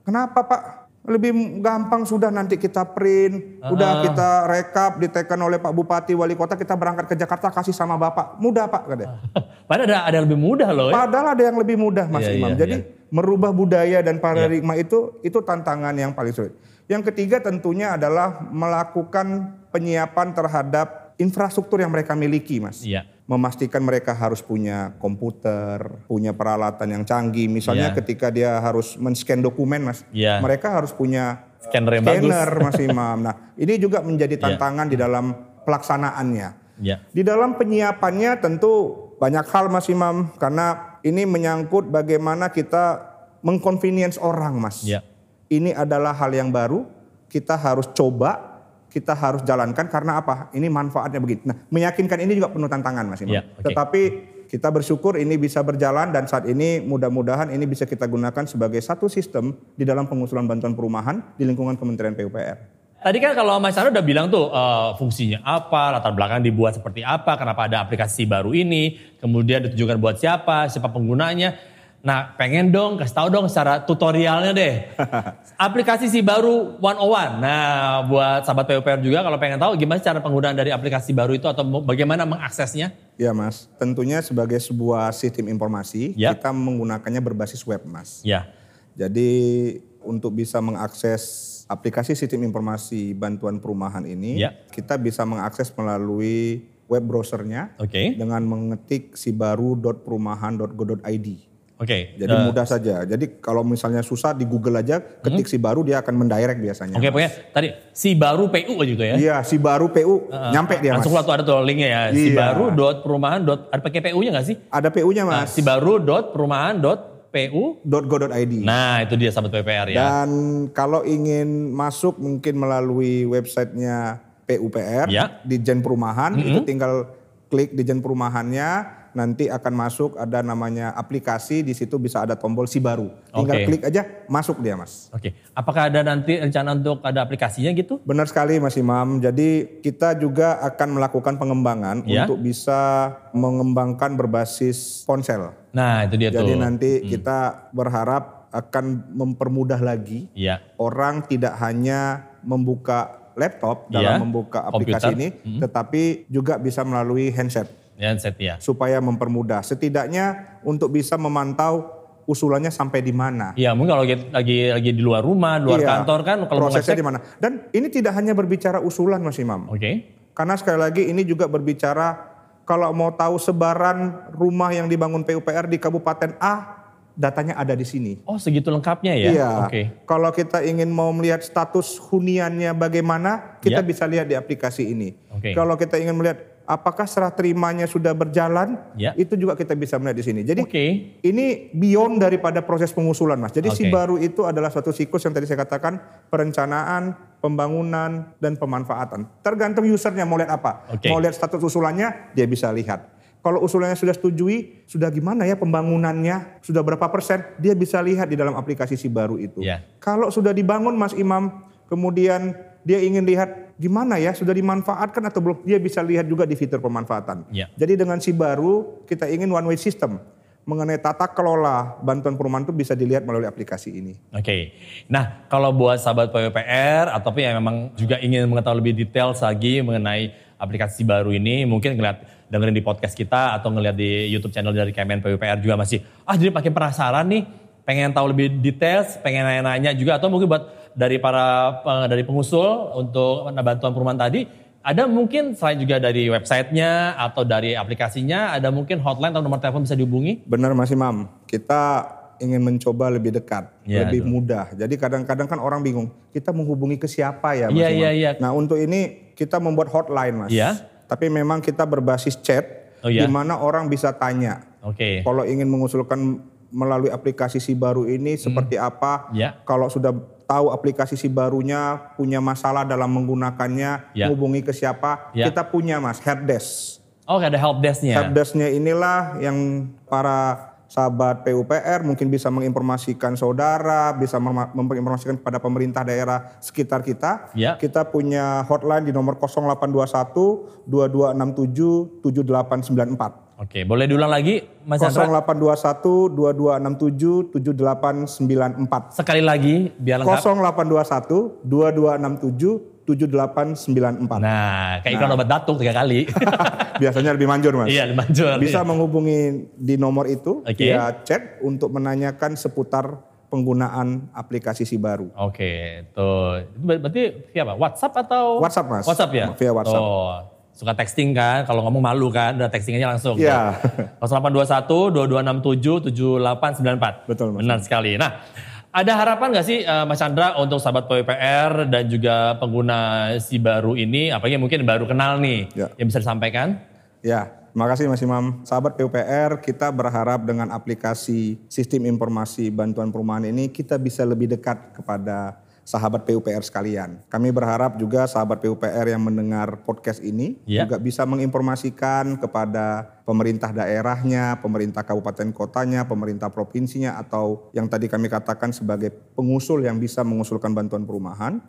Kenapa 0.05 0.45
Pak? 0.45 0.84
Lebih 1.05 1.61
gampang 1.61 2.09
sudah 2.09 2.33
nanti 2.33 2.57
kita 2.57 2.81
print, 2.97 3.61
udah 3.61 4.09
kita 4.09 4.29
rekap, 4.49 4.97
ditekan 4.97 5.37
oleh 5.37 5.61
Pak 5.61 5.69
Bupati, 5.77 6.17
Wali 6.17 6.33
Kota, 6.33 6.57
kita 6.57 6.73
berangkat 6.81 7.13
ke 7.13 7.15
Jakarta 7.21 7.53
kasih 7.53 7.77
sama 7.77 8.01
Bapak. 8.01 8.41
Mudah 8.41 8.65
Pak 8.73 8.83
katanya. 8.89 9.21
Padahal 9.69 9.85
ada, 9.85 9.99
ada 10.09 10.15
yang 10.17 10.25
lebih 10.25 10.41
mudah 10.41 10.69
loh 10.73 10.89
ya. 10.89 10.95
Padahal 10.97 11.27
ada 11.37 11.43
yang 11.45 11.57
lebih 11.61 11.77
mudah 11.77 12.07
Mas 12.09 12.25
Iya, 12.25 12.41
Imam. 12.41 12.57
iya, 12.57 12.57
Jadi 12.57 12.77
merubah 13.13 13.53
budaya 13.53 14.01
dan 14.01 14.17
paradigma 14.17 14.81
itu 14.81 15.21
itu 15.21 15.45
tantangan 15.45 15.93
yang 15.93 16.17
paling 16.17 16.33
sulit. 16.33 16.57
Yang 16.89 17.13
ketiga 17.13 17.37
tentunya 17.41 18.01
adalah 18.01 18.41
melakukan 18.49 19.57
penyiapan 19.77 20.33
terhadap 20.33 21.17
infrastruktur 21.21 21.85
yang 21.85 21.93
mereka 21.93 22.17
miliki 22.17 22.65
Mas. 22.65 22.81
Iya. 22.81 23.05
Memastikan 23.25 23.81
mereka 23.81 24.13
harus 24.13 24.45
punya 24.45 24.93
komputer, 25.01 25.81
punya 26.05 26.37
peralatan 26.37 26.93
yang 26.93 27.05
canggih. 27.09 27.49
Misalnya 27.49 27.89
Iya. 27.89 27.97
ketika 27.97 28.29
dia 28.29 28.61
harus 28.61 29.01
men-scan 29.01 29.41
dokumen 29.41 29.81
Mas, 29.81 30.05
Iya. 30.13 30.45
mereka 30.45 30.69
harus 30.77 30.93
punya 30.93 31.49
Scanner 31.57 31.97
yang 31.97 32.05
bagus. 32.05 32.21
scanner 32.29 32.51
Mas 32.61 32.77
Imam. 32.77 33.17
Nah 33.25 33.35
ini 33.57 33.81
juga 33.81 34.05
menjadi 34.05 34.37
Iya. 34.37 34.43
tantangan 34.45 34.87
di 34.93 34.97
dalam 35.01 35.33
pelaksanaannya. 35.65 36.49
Ya. 36.85 37.01
Di 37.17 37.25
dalam 37.25 37.57
penyiapannya 37.57 38.45
tentu 38.45 38.93
banyak 39.17 39.47
hal 39.49 39.73
Mas 39.73 39.89
Imam 39.89 40.29
karena 40.37 41.01
ini 41.01 41.25
menyangkut 41.25 41.89
bagaimana 41.89 42.53
kita 42.53 43.09
mengconvenience 43.41 44.21
orang 44.21 44.61
Mas. 44.61 44.85
Ya. 44.85 45.01
Ini 45.49 45.73
adalah 45.73 46.13
hal 46.13 46.29
yang 46.29 46.53
baru, 46.53 46.85
kita 47.29 47.57
harus 47.57 47.89
coba, 47.93 48.54
kita 48.95 49.11
harus 49.19 49.43
jalankan 49.43 49.91
karena 49.91 50.23
apa? 50.23 50.55
Ini 50.55 50.71
manfaatnya 50.71 51.19
begitu. 51.19 51.51
Nah, 51.51 51.67
meyakinkan 51.67 52.23
ini 52.23 52.39
juga 52.39 52.55
penuh 52.55 52.71
tantangan 52.71 53.11
Mas 53.11 53.27
Imam. 53.27 53.35
Ya, 53.35 53.43
oke. 53.43 53.67
Tetapi 53.67 54.03
kita 54.47 54.71
bersyukur 54.71 55.19
ini 55.19 55.35
bisa 55.35 55.67
berjalan 55.67 56.15
dan 56.15 56.31
saat 56.31 56.47
ini 56.47 56.79
mudah-mudahan 56.79 57.51
ini 57.51 57.67
bisa 57.67 57.91
kita 57.91 58.07
gunakan 58.07 58.47
sebagai 58.47 58.79
satu 58.79 59.11
sistem 59.11 59.51
di 59.75 59.83
dalam 59.83 60.07
pengusulan 60.07 60.47
bantuan 60.47 60.79
perumahan 60.79 61.35
di 61.35 61.43
lingkungan 61.43 61.75
Kementerian 61.75 62.15
PUPR. 62.15 62.87
Tadi 63.05 63.19
kan 63.21 63.37
kalau 63.37 63.61
Mas 63.61 63.75
Chandra 63.77 63.93
udah 63.93 64.07
bilang 64.07 64.31
tuh 64.31 64.49
eh, 64.49 64.91
fungsinya 64.97 65.43
apa, 65.43 65.99
latar 65.99 66.15
belakang 66.15 66.41
dibuat 66.41 66.79
seperti 66.79 67.03
apa, 67.03 67.35
kenapa 67.35 67.67
ada 67.67 67.83
aplikasi 67.83 68.31
baru 68.31 68.55
ini, 68.55 68.97
kemudian 69.19 69.67
ditujukan 69.67 69.99
buat 69.99 70.23
siapa, 70.23 70.71
siapa 70.71 70.87
penggunanya. 70.89 71.74
Nah 72.05 72.37
pengen 72.37 72.69
dong 72.69 73.01
kasih 73.01 73.17
tahu 73.17 73.33
dong 73.33 73.49
secara 73.49 73.81
tutorialnya 73.81 74.53
deh. 74.53 74.93
aplikasi 75.57 76.05
si 76.07 76.21
baru 76.21 76.77
101. 76.77 77.41
Nah 77.41 78.05
buat 78.05 78.45
sahabat 78.45 78.69
PUPR 78.69 79.01
juga 79.01 79.25
kalau 79.25 79.41
pengen 79.41 79.57
tahu 79.57 79.73
gimana 79.75 79.97
cara 79.99 80.21
penggunaan 80.21 80.53
dari 80.53 80.69
aplikasi 80.69 81.17
baru 81.17 81.33
itu 81.33 81.49
atau 81.49 81.65
bagaimana 81.81 82.29
mengaksesnya. 82.29 82.93
Ya 83.17 83.33
Mas, 83.33 83.73
tentunya 83.81 84.21
sebagai 84.21 84.61
sebuah 84.61 85.17
sistem 85.17 85.49
informasi 85.49 86.13
Ya. 86.13 86.37
kita 86.37 86.53
menggunakannya 86.53 87.25
berbasis 87.25 87.65
web 87.65 87.81
Mas. 87.89 88.21
Ya, 88.21 88.53
Jadi 88.95 89.81
untuk 90.05 90.37
bisa 90.37 90.61
mengakses 90.61 91.25
aplikasi 91.65 92.13
sistem 92.13 92.45
informasi 92.45 93.17
bantuan 93.17 93.57
perumahan 93.57 94.05
ini, 94.05 94.37
Ya. 94.37 94.53
kita 94.69 95.01
bisa 95.01 95.25
mengakses 95.25 95.73
melalui 95.73 96.69
web 96.85 97.01
browsernya 97.01 97.73
oke. 97.81 98.13
dengan 98.13 98.45
mengetik 98.45 99.17
sibaru.perumahan.go.id. 99.17 101.54
Oke. 101.75 102.15
Jadi 102.15 102.31
Eh, 102.31 102.43
mudah 102.45 102.63
saja. 102.63 103.03
Jadi 103.03 103.39
kalau 103.39 103.61
misalnya 103.61 103.99
susah 104.01 104.31
di 104.31 104.47
Google 104.47 104.79
aja, 104.79 105.03
ketik 105.03 105.45
Sibaru 105.45 105.83
dia 105.83 105.99
akan 105.99 106.15
mendirect 106.17 106.57
biasanya. 106.57 106.95
Hmm. 106.95 107.03
Oke, 107.03 107.09
pokoknya 107.11 107.31
tadi 107.51 107.69
si 107.91 108.15
baru 108.15 108.47
PU 108.47 108.79
aja 108.79 108.87
gitu 108.87 109.03
ya. 109.03 109.15
Iya, 109.19 109.37
Sibaru 109.43 109.91
PU 109.91 110.15
nyampe 110.31 110.79
dia 110.79 110.95
Mas. 110.95 111.03
Langsung 111.03 111.19
tuh 111.19 111.35
ada 111.35 111.43
tuh 111.43 111.59
linknya 111.61 111.89
ya. 111.89 112.03
Iya. 112.09 112.31
Sibaru 112.31 112.65
dot 112.73 112.97
perumahan 113.03 113.41
dot 113.43 113.61
ada 113.69 113.81
pakai 113.81 114.01
PU-nya 114.01 114.31
nggak 114.33 114.47
sih? 114.47 114.57
Ada 114.69 114.89
PU-nya 114.89 115.23
Nah, 115.23 115.43
Mas. 115.43 115.51
sibaru 115.51 115.99
dot 115.99 116.31
perumahan 116.31 116.79
dot 116.79 117.01
PU. 117.35 117.83
.go.id. 117.83 118.53
Nah 118.63 119.03
itu 119.03 119.19
dia 119.19 119.35
sahabat 119.35 119.51
PPR 119.53 119.91
ya. 119.91 119.99
Dan 119.99 120.31
kalau 120.71 121.03
ingin 121.03 121.75
masuk 121.75 122.15
mungkin 122.17 122.55
melalui 122.55 123.27
websitenya 123.27 124.23
PUPR 124.47 125.11
Ya. 125.11 125.43
di 125.43 125.59
Jen 125.59 125.83
Perumahan 125.83 126.39
itu 126.39 126.63
tinggal 126.63 127.11
klik 127.51 127.75
di 127.75 127.83
Jen 127.83 127.99
Perumahannya 127.99 129.03
nanti 129.15 129.47
akan 129.47 129.73
masuk 129.73 130.11
ada 130.15 130.43
namanya 130.43 130.91
aplikasi 130.93 131.63
di 131.63 131.73
situ 131.73 131.97
bisa 131.97 132.21
ada 132.21 132.35
tombol 132.35 132.67
si 132.67 132.79
baru. 132.79 133.09
Tinggal 133.31 133.57
Oke. 133.57 133.67
klik 133.67 133.83
aja 133.83 134.03
masuk 134.27 134.59
dia 134.59 134.75
Mas. 134.75 135.09
Oke, 135.11 135.33
apakah 135.51 135.89
ada 135.89 136.03
nanti 136.03 136.37
rencana 136.37 136.75
untuk 136.75 136.99
ada 137.01 137.23
aplikasinya 137.23 137.71
gitu? 137.71 138.03
Benar 138.03 138.27
sekali 138.27 138.59
Mas 138.59 138.75
Imam. 138.75 139.19
Jadi 139.19 139.81
kita 139.81 140.15
juga 140.15 140.59
akan 140.61 140.99
melakukan 140.99 141.35
pengembangan 141.35 142.03
Ya. 142.05 142.27
untuk 142.27 142.39
bisa 142.39 143.11
mengembangkan 143.31 144.15
berbasis 144.15 145.03
ponsel. 145.03 145.55
Nah 145.71 146.05
itu 146.05 146.15
dia 146.15 146.31
Jadi 146.31 146.53
tuh. 146.53 146.61
nanti 146.61 146.91
kita 147.03 147.71
berharap 147.71 148.47
akan 148.51 149.11
mempermudah 149.11 149.79
lagi 149.79 150.31
Iya. 150.31 150.63
orang 150.77 151.27
tidak 151.27 151.59
hanya 151.59 152.31
membuka 152.43 153.19
laptop 153.35 153.91
dalam 153.91 154.23
membuka 154.23 154.63
aplikasi 154.63 155.11
komputer. 155.11 155.35
ini, 155.35 155.59
tetapi 155.59 156.03
juga 156.31 156.55
bisa 156.55 156.87
melalui 156.87 157.35
handset 157.35 157.67
Ya. 157.95 158.59
supaya 158.59 158.99
mempermudah. 158.99 159.63
Setidaknya 159.63 160.59
untuk 160.67 160.91
bisa 160.91 161.15
memantau 161.15 162.05
usulannya 162.27 162.73
sampai 162.73 163.05
di 163.05 163.13
mana. 163.13 163.53
Iya 163.55 163.77
mungkin 163.77 163.95
kalau 163.95 164.05
lagi, 164.33 164.73
lagi 164.73 164.91
di 164.97 165.03
luar 165.05 165.23
rumah, 165.23 165.61
luar 165.61 165.79
Iya, 165.81 165.89
kantor 166.01 166.21
kan 166.25 166.39
kalau 166.49 166.61
prosesnya 166.67 166.97
di 166.97 167.05
mana. 167.05 167.19
Dan 167.39 167.69
ini 167.71 167.87
tidak 167.93 168.17
hanya 168.17 168.33
berbicara 168.33 168.81
usulan 168.81 169.21
Mas 169.21 169.39
Imam. 169.39 169.69
Oke. 169.71 170.11
Karena 170.35 170.59
sekali 170.59 170.79
lagi 170.81 171.03
ini 171.07 171.23
juga 171.23 171.47
berbicara 171.47 172.35
kalau 172.65 172.91
mau 172.97 173.13
tahu 173.13 173.37
sebaran 173.39 174.33
rumah 174.35 174.73
yang 174.73 174.89
dibangun 174.89 175.23
PUPR 175.23 175.69
di 175.69 175.77
Kabupaten 175.77 176.35
A, 176.41 176.83
datanya 177.15 177.55
ada 177.55 177.77
di 177.77 177.87
sini. 177.87 178.19
Oh 178.27 178.41
segitu 178.41 178.73
lengkapnya 178.73 179.15
ya? 179.15 179.29
Iya. 179.31 179.49
Oke. 179.69 179.83
Kalau 180.09 180.33
kita 180.35 180.65
ingin 180.65 180.91
mau 180.91 181.13
melihat 181.15 181.45
status 181.45 182.01
huniannya 182.11 182.75
bagaimana, 182.75 183.61
kita 183.63 183.85
Ya. 183.85 183.87
bisa 183.87 184.09
lihat 184.09 184.27
di 184.27 184.35
aplikasi 184.35 184.91
ini. 184.91 185.15
Oke. 185.31 185.55
Kalau 185.55 185.77
kita 185.77 186.01
ingin 186.01 186.17
melihat 186.17 186.54
apakah 186.65 187.05
serah 187.05 187.33
terimanya 187.33 187.85
sudah 187.85 188.17
berjalan, 188.17 188.81
Ya. 188.97 189.13
itu 189.15 189.37
juga 189.37 189.57
kita 189.57 189.77
bisa 189.77 190.01
melihat 190.01 190.17
di 190.17 190.25
sini. 190.25 190.41
Jadi 190.45 190.65
Oke. 190.65 190.85
ini 191.21 191.69
beyond 191.73 192.21
daripada 192.21 192.65
proses 192.65 192.93
pengusulan, 192.93 193.37
Mas. 193.37 193.53
Jadi 193.53 193.69
si 193.73 193.89
Oke. 193.89 193.93
baru 193.93 194.17
itu 194.17 194.45
adalah 194.49 194.73
suatu 194.73 194.93
siklus 194.93 195.25
yang 195.25 195.37
tadi 195.37 195.45
saya 195.45 195.61
katakan 195.65 196.01
perencanaan, 196.33 197.17
pembangunan, 197.41 198.33
dan 198.41 198.57
pemanfaatan. 198.57 199.29
Tergantung 199.45 199.85
usernya 199.89 200.25
mau 200.25 200.41
lihat 200.41 200.57
apa. 200.57 200.89
Oke. 200.93 201.09
Mau 201.13 201.21
lihat 201.21 201.37
status 201.37 201.61
usulannya, 201.61 202.33
dia 202.33 202.49
bisa 202.49 202.73
lihat. 202.73 203.13
Kalau 203.45 203.61
usulannya 203.61 203.93
sudah 203.93 204.17
setujui, 204.17 204.89
sudah 204.89 205.13
gimana 205.13 205.45
ya 205.45 205.61
pembangunannya, 205.61 206.65
sudah 206.65 206.81
berapa 206.81 207.13
persen, 207.13 207.45
dia 207.61 207.77
bisa 207.77 208.01
lihat 208.01 208.33
di 208.33 208.41
dalam 208.41 208.57
aplikasi 208.57 208.97
si 208.97 209.13
baru 209.13 209.37
itu. 209.37 209.61
Ya. 209.61 209.85
Kalau 210.01 210.33
sudah 210.33 210.57
dibangun 210.57 210.97
Mas 210.97 211.13
Imam, 211.13 211.69
kemudian 211.93 212.57
dia 212.89 213.05
ingin 213.05 213.29
lihat 213.29 213.64
gimana 213.75 214.19
ya, 214.23 214.31
sudah 214.35 214.55
dimanfaatkan 214.55 215.23
atau 215.27 215.41
belum, 215.43 215.59
dia 215.67 215.79
bisa 215.83 216.01
lihat 216.01 216.27
juga 216.27 216.47
di 216.47 216.55
fitur 216.55 216.79
pemanfaatan. 216.79 217.49
Ya. 217.51 217.71
Jadi 217.75 217.99
dengan 217.99 218.19
si 218.23 218.31
baru, 218.31 219.05
kita 219.07 219.27
ingin 219.31 219.51
one 219.51 219.75
way 219.75 219.79
system. 219.79 220.23
Mengenai 220.65 220.97
tata 220.97 221.29
kelola 221.29 222.01
bantuan 222.01 222.41
perumahan 222.41 222.65
itu 222.65 222.73
bisa 222.73 222.97
dilihat 222.97 223.29
melalui 223.29 223.45
aplikasi 223.45 224.01
ini. 224.01 224.17
Oke, 224.33 224.73
nah 225.13 225.45
kalau 225.53 225.69
buat 225.77 226.01
sahabat 226.01 226.33
PWPR 226.33 227.13
ataupun 227.13 227.45
yang 227.45 227.61
memang 227.61 227.93
juga 227.93 228.17
ingin 228.17 228.49
mengetahui 228.49 228.81
lebih 228.81 228.97
detail 228.97 229.37
lagi 229.37 229.85
mengenai 229.85 230.33
aplikasi 230.57 231.05
baru 231.05 231.37
ini, 231.37 231.69
mungkin 231.69 232.01
ngeliat 232.01 232.49
dengerin 232.49 232.73
di 232.73 232.81
podcast 232.81 233.13
kita 233.13 233.61
atau 233.61 233.69
ngeliat 233.77 233.93
di 233.93 234.33
YouTube 234.33 234.57
channel 234.57 234.73
dari 234.73 234.89
Kemen 234.89 235.21
PWPR 235.21 235.61
juga 235.61 235.77
masih, 235.77 236.01
ah 236.25 236.33
jadi 236.33 236.49
makin 236.49 236.73
penasaran 236.73 237.29
nih, 237.29 237.45
pengen 237.85 238.17
tahu 238.17 238.33
lebih 238.33 238.57
detail, 238.65 239.05
pengen 239.21 239.45
nanya-nanya 239.45 239.93
juga 239.93 240.17
atau 240.17 240.33
mungkin 240.33 240.49
buat 240.49 240.84
dari 240.95 241.19
para 241.19 241.79
eh, 241.83 242.07
dari 242.09 242.23
pengusul 242.23 242.95
untuk 242.95 243.51
bantuan 243.53 243.93
perumahan 243.93 244.19
tadi, 244.21 244.47
ada 244.81 245.05
mungkin 245.05 245.53
selain 245.53 245.79
juga 245.79 245.99
dari 245.99 246.27
websitenya 246.29 247.19
atau 247.19 247.43
dari 247.43 247.75
aplikasinya, 247.75 248.55
ada 248.55 248.71
mungkin 248.71 248.99
hotline 248.99 249.35
atau 249.35 249.43
nomor 249.43 249.59
telepon 249.59 249.83
bisa 249.83 249.95
dihubungi? 249.95 250.47
Benar 250.47 250.73
Mas 250.73 250.91
Imam, 250.91 251.27
kita 251.45 252.07
ingin 252.39 252.61
mencoba 252.61 253.09
lebih 253.09 253.31
dekat, 253.31 253.71
Ya, 253.87 254.05
lebih 254.05 254.27
aduh. 254.27 254.31
mudah. 254.31 254.67
Jadi 254.75 254.95
kadang-kadang 254.95 255.47
kan 255.47 255.59
orang 255.59 255.81
bingung, 255.81 256.11
kita 256.31 256.51
menghubungi 256.51 256.99
ke 256.99 257.07
siapa 257.07 257.55
ya 257.55 257.71
Mas 257.71 257.79
Iya, 257.79 257.89
Imam? 257.89 258.01
iya, 258.01 258.11
iya. 258.11 258.31
Nah 258.43 258.51
untuk 258.51 258.75
ini 258.77 259.33
kita 259.35 259.59
membuat 259.59 259.91
hotline 259.91 260.35
Mas. 260.35 260.51
Iya. 260.51 260.83
Tapi 261.07 261.31
memang 261.31 261.61
kita 261.61 261.85
berbasis 261.85 262.35
chat, 262.39 262.65
Oh, 263.05 263.13
iya. 263.13 263.25
di 263.25 263.29
mana 263.29 263.61
orang 263.61 263.85
bisa 263.87 264.11
tanya. 264.11 264.65
Oke. 264.81 265.21
Kalau 265.21 265.45
ingin 265.45 265.69
mengusulkan 265.69 266.41
melalui 266.73 267.09
aplikasi 267.09 267.61
si 267.61 267.73
baru 267.73 268.03
ini 268.05 268.35
seperti 268.35 268.75
apa? 268.75 269.29
Ya. 269.31 269.61
Kalau 269.63 269.87
sudah 269.87 270.11
tahu 270.45 270.71
aplikasi 270.71 271.17
si 271.17 271.27
barunya 271.29 272.13
punya 272.17 272.39
masalah 272.41 272.85
dalam 272.85 273.09
menggunakannya, 273.11 274.15
Ya. 274.17 274.27
hubungi 274.31 274.61
ke 274.61 274.73
siapa? 274.73 275.33
Ya. 275.33 275.49
Kita 275.49 275.65
punya 275.67 275.99
Mas 276.01 276.21
helpdesk. 276.21 277.01
Oh 277.25 277.41
ada 277.41 277.57
help 277.57 277.81
desk-nya. 277.81 278.21
Helpdesk-nya 278.21 278.69
inilah 278.69 279.41
yang 279.41 279.89
para 280.05 280.71
sahabat 280.85 281.43
PUPR 281.43 282.05
mungkin 282.05 282.29
bisa 282.31 282.53
menginformasikan 282.53 283.35
saudara, 283.35 284.13
bisa 284.15 284.37
menginformasikan 284.39 285.41
kepada 285.41 285.59
pemerintah 285.59 286.05
daerah 286.05 286.55
sekitar 286.61 287.01
kita. 287.01 287.49
Ya. 287.57 287.81
Kita 287.81 288.05
punya 288.07 288.63
hotline 288.69 289.09
di 289.09 289.13
nomor 289.17 289.41
0821 289.41 290.85
2267 290.87 292.21
7894. 292.23 293.54
Oke, 293.55 293.87
boleh 293.87 294.11
diulang 294.11 294.29
lagi 294.29 294.67
Mas 294.83 294.99
Chandra? 294.99 295.31
0821 295.31 296.35
2267 296.35 297.55
7894. 297.55 299.15
Sekali 299.15 299.43
lagi 299.43 299.95
biar 299.95 300.21
lengkap. 300.21 300.43
0821 300.43 301.63
2267 301.63 302.95
7894. 303.05 304.41
Nah, 304.41 304.99
kayak 305.05 305.13
iklan 305.13 305.31
obat 305.33 305.47
batuk 305.47 305.77
tiga 305.79 305.93
kali. 305.93 306.25
Biasanya 307.03 307.37
lebih 307.37 307.47
manjur 307.47 307.77
mas. 307.77 307.93
iya, 307.93 308.09
manjur. 308.09 308.57
Bisa 308.57 308.81
Iya. 308.81 308.87
menghubungi 308.87 309.39
di 309.71 309.95
nomor 309.95 310.25
itu 310.25 310.65
Oke. 310.65 310.89
via 310.91 311.13
chat 311.23 311.61
untuk 311.61 311.93
menanyakan 311.93 312.57
seputar 312.57 313.19
penggunaan 313.53 314.33
aplikasi 314.33 314.83
si 314.83 314.97
baru. 314.97 315.31
Oke, 315.37 316.03
tuh. 316.11 316.65
Itu 316.65 316.81
berarti 316.81 317.23
via 317.53 317.63
apa? 317.63 317.75
WhatsApp 317.77 318.15
atau? 318.25 318.59
WhatsApp, 318.59 318.87
Mas. 318.89 319.05
WhatsApp 319.05 319.31
ya? 319.31 319.47
Via 319.53 319.71
WhatsApp. 319.71 320.03
Oh, 320.03 320.33
suka 320.75 320.93
texting 320.93 321.33
kan? 321.33 321.63
Kalau 321.65 321.87
ngomong 321.87 322.03
malu 322.03 322.29
kan, 322.29 322.59
udah 322.59 322.69
texting 322.69 322.99
aja 322.99 323.15
langsung. 323.15 323.39
Iya. 323.39 323.79
0821 324.19 325.15
2267 325.15 326.11
7894. 326.11 327.31
Betul, 327.31 327.55
Mas. 327.55 327.61
Benar 327.63 327.79
sekali. 327.81 328.19
Nah, 328.19 328.43
ada 328.91 329.13
harapan 329.15 329.55
nggak 329.55 329.67
sih 329.67 329.83
eh, 329.83 330.05
Mas 330.05 330.19
Chandra 330.19 330.55
untuk 330.59 330.79
sahabat 330.79 331.07
PWPR 331.07 331.87
dan 331.87 332.05
juga 332.07 332.59
pengguna 332.59 333.31
si 333.39 333.59
baru 333.59 333.95
ini, 333.95 334.31
apalagi 334.31 334.59
mungkin 334.59 334.83
baru 334.83 335.07
kenal 335.07 335.39
nih, 335.39 335.71
Ya. 335.75 335.91
yang 335.95 336.07
bisa 336.11 336.19
disampaikan? 336.19 336.79
Ya, 337.25 337.49
terima 337.73 337.89
kasih 337.89 338.05
Mas 338.07 338.21
Imam. 338.21 338.61
Sahabat 338.63 339.01
PUPR, 339.01 339.59
kita 339.65 339.89
berharap 339.89 340.45
dengan 340.45 340.69
aplikasi 340.69 341.57
sistem 341.67 342.05
informasi 342.05 342.69
bantuan 342.69 343.09
perumahan 343.09 343.49
ini 343.49 343.73
kita 343.73 343.97
bisa 343.97 344.23
lebih 344.29 344.53
dekat 344.53 344.93
kepada 344.93 345.57
sahabat 345.85 346.25
PUPR 346.25 346.65
sekalian. 346.65 347.21
Kami 347.29 347.53
berharap 347.53 348.01
juga 348.01 348.25
sahabat 348.25 348.65
PUPR 348.65 349.05
yang 349.13 349.21
mendengar 349.21 349.85
podcast 349.85 350.25
ini 350.25 350.57
Ya. 350.65 350.89
juga 350.89 350.97
bisa 350.97 351.29
menginformasikan 351.29 352.41
kepada 352.41 353.05
pemerintah 353.29 353.69
daerahnya, 353.71 354.59
pemerintah 354.65 355.05
kabupaten 355.05 355.53
kotanya, 355.53 356.09
pemerintah 356.09 356.49
provinsinya 356.49 357.21
atau 357.21 357.69
yang 357.77 357.85
tadi 357.87 358.09
kami 358.09 358.33
katakan 358.33 358.73
sebagai 358.73 359.13
pengusul 359.37 359.85
yang 359.85 360.01
bisa 360.01 360.25
mengusulkan 360.25 360.73
bantuan 360.73 361.05
perumahan 361.05 361.61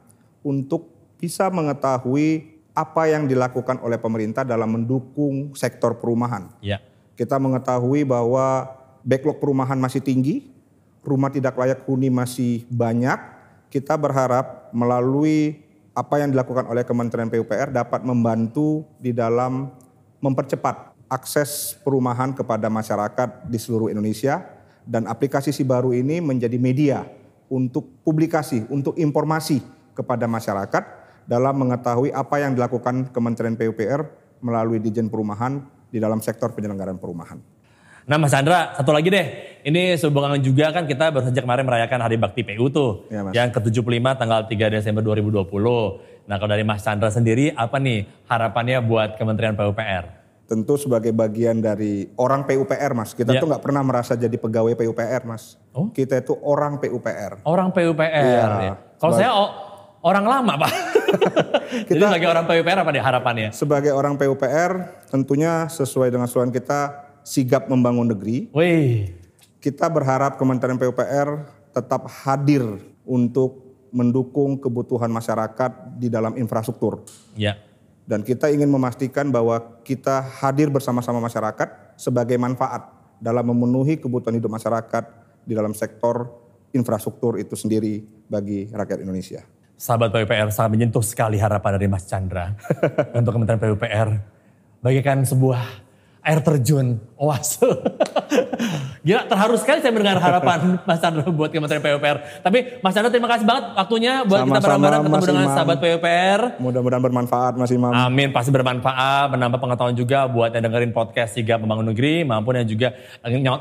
untuk 0.41 0.95
bisa 1.19 1.51
mengetahui 1.51 2.55
apa 2.75 3.07
yang 3.07 3.27
dilakukan 3.27 3.79
oleh 3.83 3.95
pemerintah 3.95 4.43
dalam 4.43 4.67
mendukung 4.79 5.55
sektor 5.55 5.95
perumahan. 5.99 6.51
Ya. 6.59 6.83
Kita 7.15 7.39
mengetahui 7.39 8.03
bahwa 8.03 8.67
backlog 9.03 9.39
perumahan 9.39 9.79
masih 9.79 10.03
tinggi, 10.03 10.51
rumah 10.99 11.31
tidak 11.31 11.55
layak 11.55 11.83
huni 11.87 12.11
masih 12.11 12.67
banyak. 12.67 13.34
Kita 13.69 13.99
berharap 13.99 14.71
melalui 14.71 15.65
apa 15.95 16.19
yang 16.19 16.35
dilakukan 16.35 16.67
oleh 16.67 16.83
Kementerian 16.83 17.31
PUPR 17.31 17.71
dapat 17.71 18.03
membantu 18.03 18.83
di 18.99 19.15
dalam 19.15 19.71
mempercepat 20.19 20.95
akses 21.07 21.79
perumahan 21.85 22.35
kepada 22.35 22.67
masyarakat 22.67 23.47
di 23.47 23.55
seluruh 23.55 23.87
Indonesia 23.87 24.43
dan 24.83 25.07
aplikasi 25.07 25.55
si 25.55 25.63
baru 25.63 25.95
ini 25.95 26.19
menjadi 26.19 26.59
media 26.59 27.07
untuk 27.47 28.03
publikasi, 28.03 28.65
untuk 28.67 28.97
informasi 28.99 29.61
kepada 29.95 30.27
masyarakat 30.27 30.83
dalam 31.25 31.55
mengetahui 31.57 32.13
apa 32.13 32.43
yang 32.43 32.53
dilakukan 32.53 33.09
Kementerian 33.09 33.57
PUPR 33.57 34.05
melalui 34.43 34.77
Dijen 34.83 35.09
Perumahan 35.09 35.63
di 35.89 35.97
dalam 35.97 36.21
sektor 36.21 36.53
penyelenggaraan 36.53 36.99
perumahan. 36.99 37.54
Nah 38.05 38.21
Mas 38.21 38.29
Chandra, 38.29 38.77
satu 38.77 38.93
lagi 38.93 39.09
deh. 39.09 39.25
Ini 39.65 39.97
sehubungan 39.97 40.37
juga 40.37 40.69
kan 40.69 40.85
kita 40.85 41.09
baru 41.09 41.25
saja 41.25 41.41
kemarin 41.41 41.65
merayakan 41.65 41.97
Hari 41.99 42.21
Bakti 42.21 42.45
PU 42.45 42.69
tuh. 42.69 43.09
Iya, 43.09 43.25
Mas. 43.25 43.33
yang 43.33 43.49
ke-75 43.49 43.81
tanggal 44.13 44.45
3 44.45 44.69
Desember 44.69 45.01
2020. 45.01 45.41
Nah 46.25 46.37
kalau 46.37 46.51
dari 46.51 46.61
Mas 46.61 46.85
Chandra 46.85 47.09
sendiri 47.09 47.49
apa 47.51 47.77
nih 47.77 48.05
harapannya 48.25 48.77
buat 48.79 49.17
Kementerian 49.17 49.57
PUPR? 49.57 50.21
Tentu 50.45 50.77
sebagai 50.77 51.09
bagian 51.09 51.57
dari 51.57 52.05
orang 52.15 52.45
PUPR 52.45 52.93
mas, 52.93 53.17
kita 53.17 53.33
Ya. 53.33 53.41
tuh 53.41 53.49
nggak 53.49 53.65
pernah 53.65 53.81
merasa 53.81 54.13
jadi 54.13 54.37
pegawai 54.37 54.77
PUPR 54.77 55.25
mas. 55.25 55.57
Oh. 55.73 55.89
Kita 55.89 56.21
itu 56.21 56.37
orang 56.37 56.77
PUPR. 56.77 57.41
Orang 57.41 57.73
PUPR 57.73 58.05
Iya. 58.21 58.45
ya. 58.63 58.73
Kalau 59.01 59.13
saya 59.17 59.33
o- 59.33 59.53
orang 60.05 60.21
lama 60.21 60.53
Pak. 60.61 60.71
Jadi 61.89 61.97
Kita- 61.97 62.13
sebagai 62.13 62.29
orang 62.29 62.45
PUPR 62.45 62.77
apa 62.77 62.91
nih 62.91 63.01
harapannya? 63.01 63.49
Sebagai 63.49 63.89
orang 63.89 64.13
PUPR 64.13 64.71
tentunya 65.09 65.65
sesuai 65.65 66.13
dengan 66.13 66.29
slogan 66.29 66.53
kita 66.53 67.04
sigap 67.25 67.65
membangun 67.67 68.13
negeri. 68.13 68.53
Wih, 68.53 69.09
Kita 69.57 69.89
berharap 69.89 70.37
Kementerian 70.37 70.77
PUPR 70.77 71.49
tetap 71.73 72.05
hadir 72.21 72.61
untuk 73.01 73.65
mendukung 73.89 74.61
kebutuhan 74.61 75.09
masyarakat 75.09 75.97
di 75.97 76.07
dalam 76.07 76.37
infrastruktur. 76.37 77.01
ya. 77.33 77.57
Dan 78.05 78.21
kita 78.21 78.53
ingin 78.53 78.69
memastikan 78.69 79.33
bahwa 79.33 79.81
kita 79.81 80.21
hadir 80.21 80.69
bersama-sama 80.69 81.17
masyarakat 81.17 81.97
sebagai 81.97 82.37
manfaat 82.37 82.85
dalam 83.17 83.49
memenuhi 83.49 83.97
kebutuhan 83.97 84.37
hidup 84.37 84.53
masyarakat 84.53 85.03
di 85.41 85.57
dalam 85.57 85.73
sektor 85.73 86.29
infrastruktur 86.69 87.41
itu 87.41 87.57
sendiri 87.57 88.05
bagi 88.29 88.69
rakyat 88.69 89.01
Indonesia. 89.01 89.41
Sahabat 89.73 90.13
PUPR 90.13 90.53
sangat 90.53 90.71
menyentuh 90.77 91.01
sekali 91.01 91.41
harapan 91.41 91.81
dari 91.81 91.87
Mas 91.89 92.05
Chandra 92.05 92.53
untuk 93.17 93.33
Kementerian 93.33 93.73
PUPR. 93.73 94.09
Bagaikan 94.85 95.25
sebuah 95.25 95.84
air 96.25 96.41
terjun 96.41 96.97
oase. 97.21 97.61
Gila 99.05 99.29
terharu 99.29 99.53
sekali 99.61 99.77
saya 99.85 99.93
mendengar 99.93 100.17
harapan 100.17 100.59
Mas 100.89 100.97
Chandra 100.97 101.21
buat 101.29 101.53
Kementerian 101.53 101.77
PUPR. 101.85 102.41
Tapi 102.41 102.81
Mas 102.81 102.97
Chandra 102.97 103.13
terima 103.13 103.29
kasih 103.29 103.45
banget 103.45 103.65
waktunya 103.77 104.25
buat 104.25 104.41
kita 104.41 104.57
Sama-sama, 104.57 104.65
bareng-bareng 104.65 105.01
ketemu 105.05 105.13
Mas 105.13 105.25
dengan 105.29 105.45
Imam. 105.45 105.53
sahabat 105.53 105.77
PUPR. 105.77 106.41
Mudah-mudahan 106.57 107.03
bermanfaat 107.05 107.53
Mas 107.61 107.69
Imam. 107.69 107.93
Amin, 107.93 108.33
pasti 108.33 108.49
bermanfaat, 108.49 109.29
menambah 109.37 109.61
pengetahuan 109.61 109.93
juga 109.93 110.25
buat 110.25 110.49
yang 110.49 110.65
dengerin 110.65 110.91
podcast 110.91 111.37
Sigap 111.37 111.61
Membangun 111.61 111.93
Negeri, 111.93 112.25
maupun 112.25 112.57
yang 112.57 112.65
juga 112.65 112.97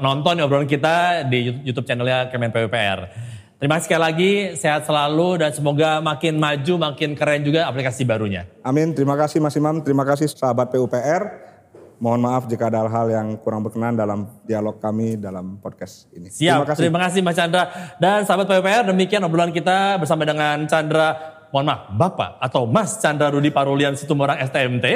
nonton 0.01 0.41
obrolan 0.41 0.65
kita 0.65 1.29
di 1.29 1.61
YouTube 1.69 1.85
channelnya 1.85 2.33
Kemen 2.33 2.49
PUPR. 2.49 3.13
Terima 3.61 3.79
kasih 3.79 3.87
sekali 3.87 4.03
lagi, 4.03 4.33
sehat 4.59 4.83
selalu 4.89 5.41
dan 5.45 5.51
semoga 5.53 6.01
makin 6.01 6.41
maju, 6.41 6.75
makin 6.91 7.13
keren 7.13 7.45
juga 7.45 7.69
aplikasi 7.69 8.03
barunya. 8.03 8.49
Amin. 8.65 8.97
Terima 8.97 9.15
kasih 9.15 9.39
Mas 9.41 9.57
Imam. 9.57 9.81
Terima 9.85 10.05
kasih 10.09 10.29
sahabat 10.33 10.73
PUPR. 10.73 11.54
Mohon 12.03 12.21
maaf 12.27 12.43
jika 12.51 12.67
ada 12.67 12.83
hal-hal 12.85 13.07
yang 13.11 13.27
kurang 13.39 13.63
berkenan 13.63 13.95
dalam 13.95 14.27
dialog 14.43 14.83
kami 14.83 15.15
dalam 15.15 15.63
podcast 15.63 16.11
ini. 16.11 16.27
Siap, 16.27 16.67
Terima 16.75 16.99
kasih. 17.07 17.23
Mas 17.23 17.39
Chandra. 17.39 17.63
Dan 18.03 18.27
sahabat 18.27 18.51
PUPR, 18.51 18.91
demikian 18.91 19.23
obrolan 19.23 19.55
kita 19.55 20.03
bersama 20.03 20.27
dengan 20.27 20.67
Chandra, 20.67 21.15
mohon 21.55 21.71
maaf, 21.71 21.95
Bapak 21.95 22.43
atau 22.43 22.67
Mas 22.67 22.99
Chandra 22.99 23.31
Rudi 23.31 23.55
Parulian 23.55 23.95
Situmorang 23.95 24.43
STMT, 24.43 24.87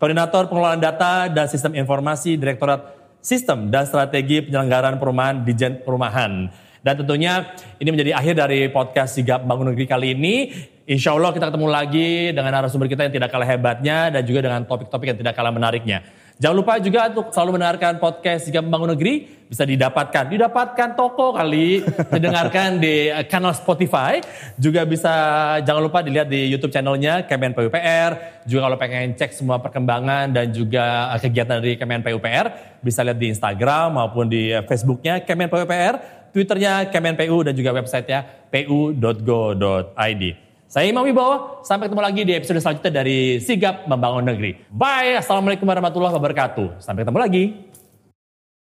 Koordinator 0.00 0.48
Pengelolaan 0.48 0.80
Data 0.80 1.28
dan 1.28 1.44
Sistem 1.44 1.76
Informasi 1.76 2.40
Direktorat 2.40 2.96
Sistem 3.20 3.68
dan 3.68 3.84
Strategi 3.84 4.40
Penyelenggaraan 4.40 4.96
Perumahan 4.96 5.44
Dijen 5.44 5.84
Perumahan. 5.84 6.48
Dan 6.80 6.96
tentunya 6.96 7.52
ini 7.76 7.92
menjadi 7.92 8.16
akhir 8.16 8.34
dari 8.40 8.72
podcast 8.72 9.20
Sigap 9.20 9.44
Bangun 9.44 9.76
Negeri 9.76 9.84
kali 9.84 10.16
ini. 10.16 10.48
Insya 10.88 11.12
Allah 11.12 11.36
kita 11.36 11.52
ketemu 11.52 11.68
lagi 11.68 12.32
dengan 12.32 12.50
narasumber 12.50 12.88
kita 12.88 13.04
yang 13.04 13.14
tidak 13.14 13.28
kalah 13.28 13.44
hebatnya 13.44 14.08
dan 14.08 14.24
juga 14.24 14.48
dengan 14.48 14.64
topik-topik 14.64 15.12
yang 15.12 15.18
tidak 15.20 15.36
kalah 15.36 15.52
menariknya. 15.52 16.00
Jangan 16.40 16.56
lupa 16.56 16.80
juga 16.80 17.12
untuk 17.12 17.28
selalu 17.36 17.60
mendengarkan 17.60 18.00
podcast 18.00 18.48
Sigap 18.48 18.64
Membangun 18.64 18.96
Negeri 18.96 19.28
bisa 19.44 19.68
didapatkan. 19.68 20.24
Didapatkan 20.24 20.96
toko 20.96 21.36
kali, 21.36 21.84
didengarkan 22.16 22.80
di 22.80 23.12
kanal 23.28 23.52
Spotify. 23.52 24.24
Juga 24.56 24.88
bisa 24.88 25.12
jangan 25.60 25.84
lupa 25.84 26.00
dilihat 26.00 26.32
di 26.32 26.48
YouTube 26.48 26.72
channelnya 26.72 27.28
Kemen 27.28 27.52
PUPR. 27.52 28.40
Juga 28.48 28.60
kalau 28.64 28.76
pengen 28.80 29.12
cek 29.20 29.36
semua 29.36 29.60
perkembangan 29.60 30.32
dan 30.32 30.48
juga 30.48 31.12
eh, 31.12 31.20
kegiatan 31.20 31.60
dari 31.60 31.76
Kemen 31.76 32.00
PUPR 32.00 32.80
bisa 32.80 33.04
lihat 33.04 33.20
di 33.20 33.28
Instagram 33.28 34.00
maupun 34.00 34.32
di 34.32 34.48
eh, 34.48 34.64
Facebooknya 34.64 35.20
Kemen 35.20 35.52
PUPR. 35.52 36.24
Twitternya 36.32 36.88
Kemen 36.88 37.20
PU 37.20 37.44
dan 37.44 37.52
juga 37.52 37.76
websitenya 37.76 38.48
pu.go.id. 38.48 40.49
Saya 40.70 40.86
Imam 40.86 41.02
Wibowo, 41.02 41.66
sampai 41.66 41.90
ketemu 41.90 41.98
lagi 41.98 42.22
di 42.22 42.30
episode 42.30 42.62
selanjutnya 42.62 43.02
dari 43.02 43.42
Sigap 43.42 43.90
Membangun 43.90 44.22
Negeri. 44.22 44.54
Bye, 44.70 45.18
Assalamualaikum 45.18 45.66
warahmatullahi 45.66 46.14
wabarakatuh. 46.14 46.78
Sampai 46.78 47.02
ketemu 47.02 47.18
lagi. 47.18 47.44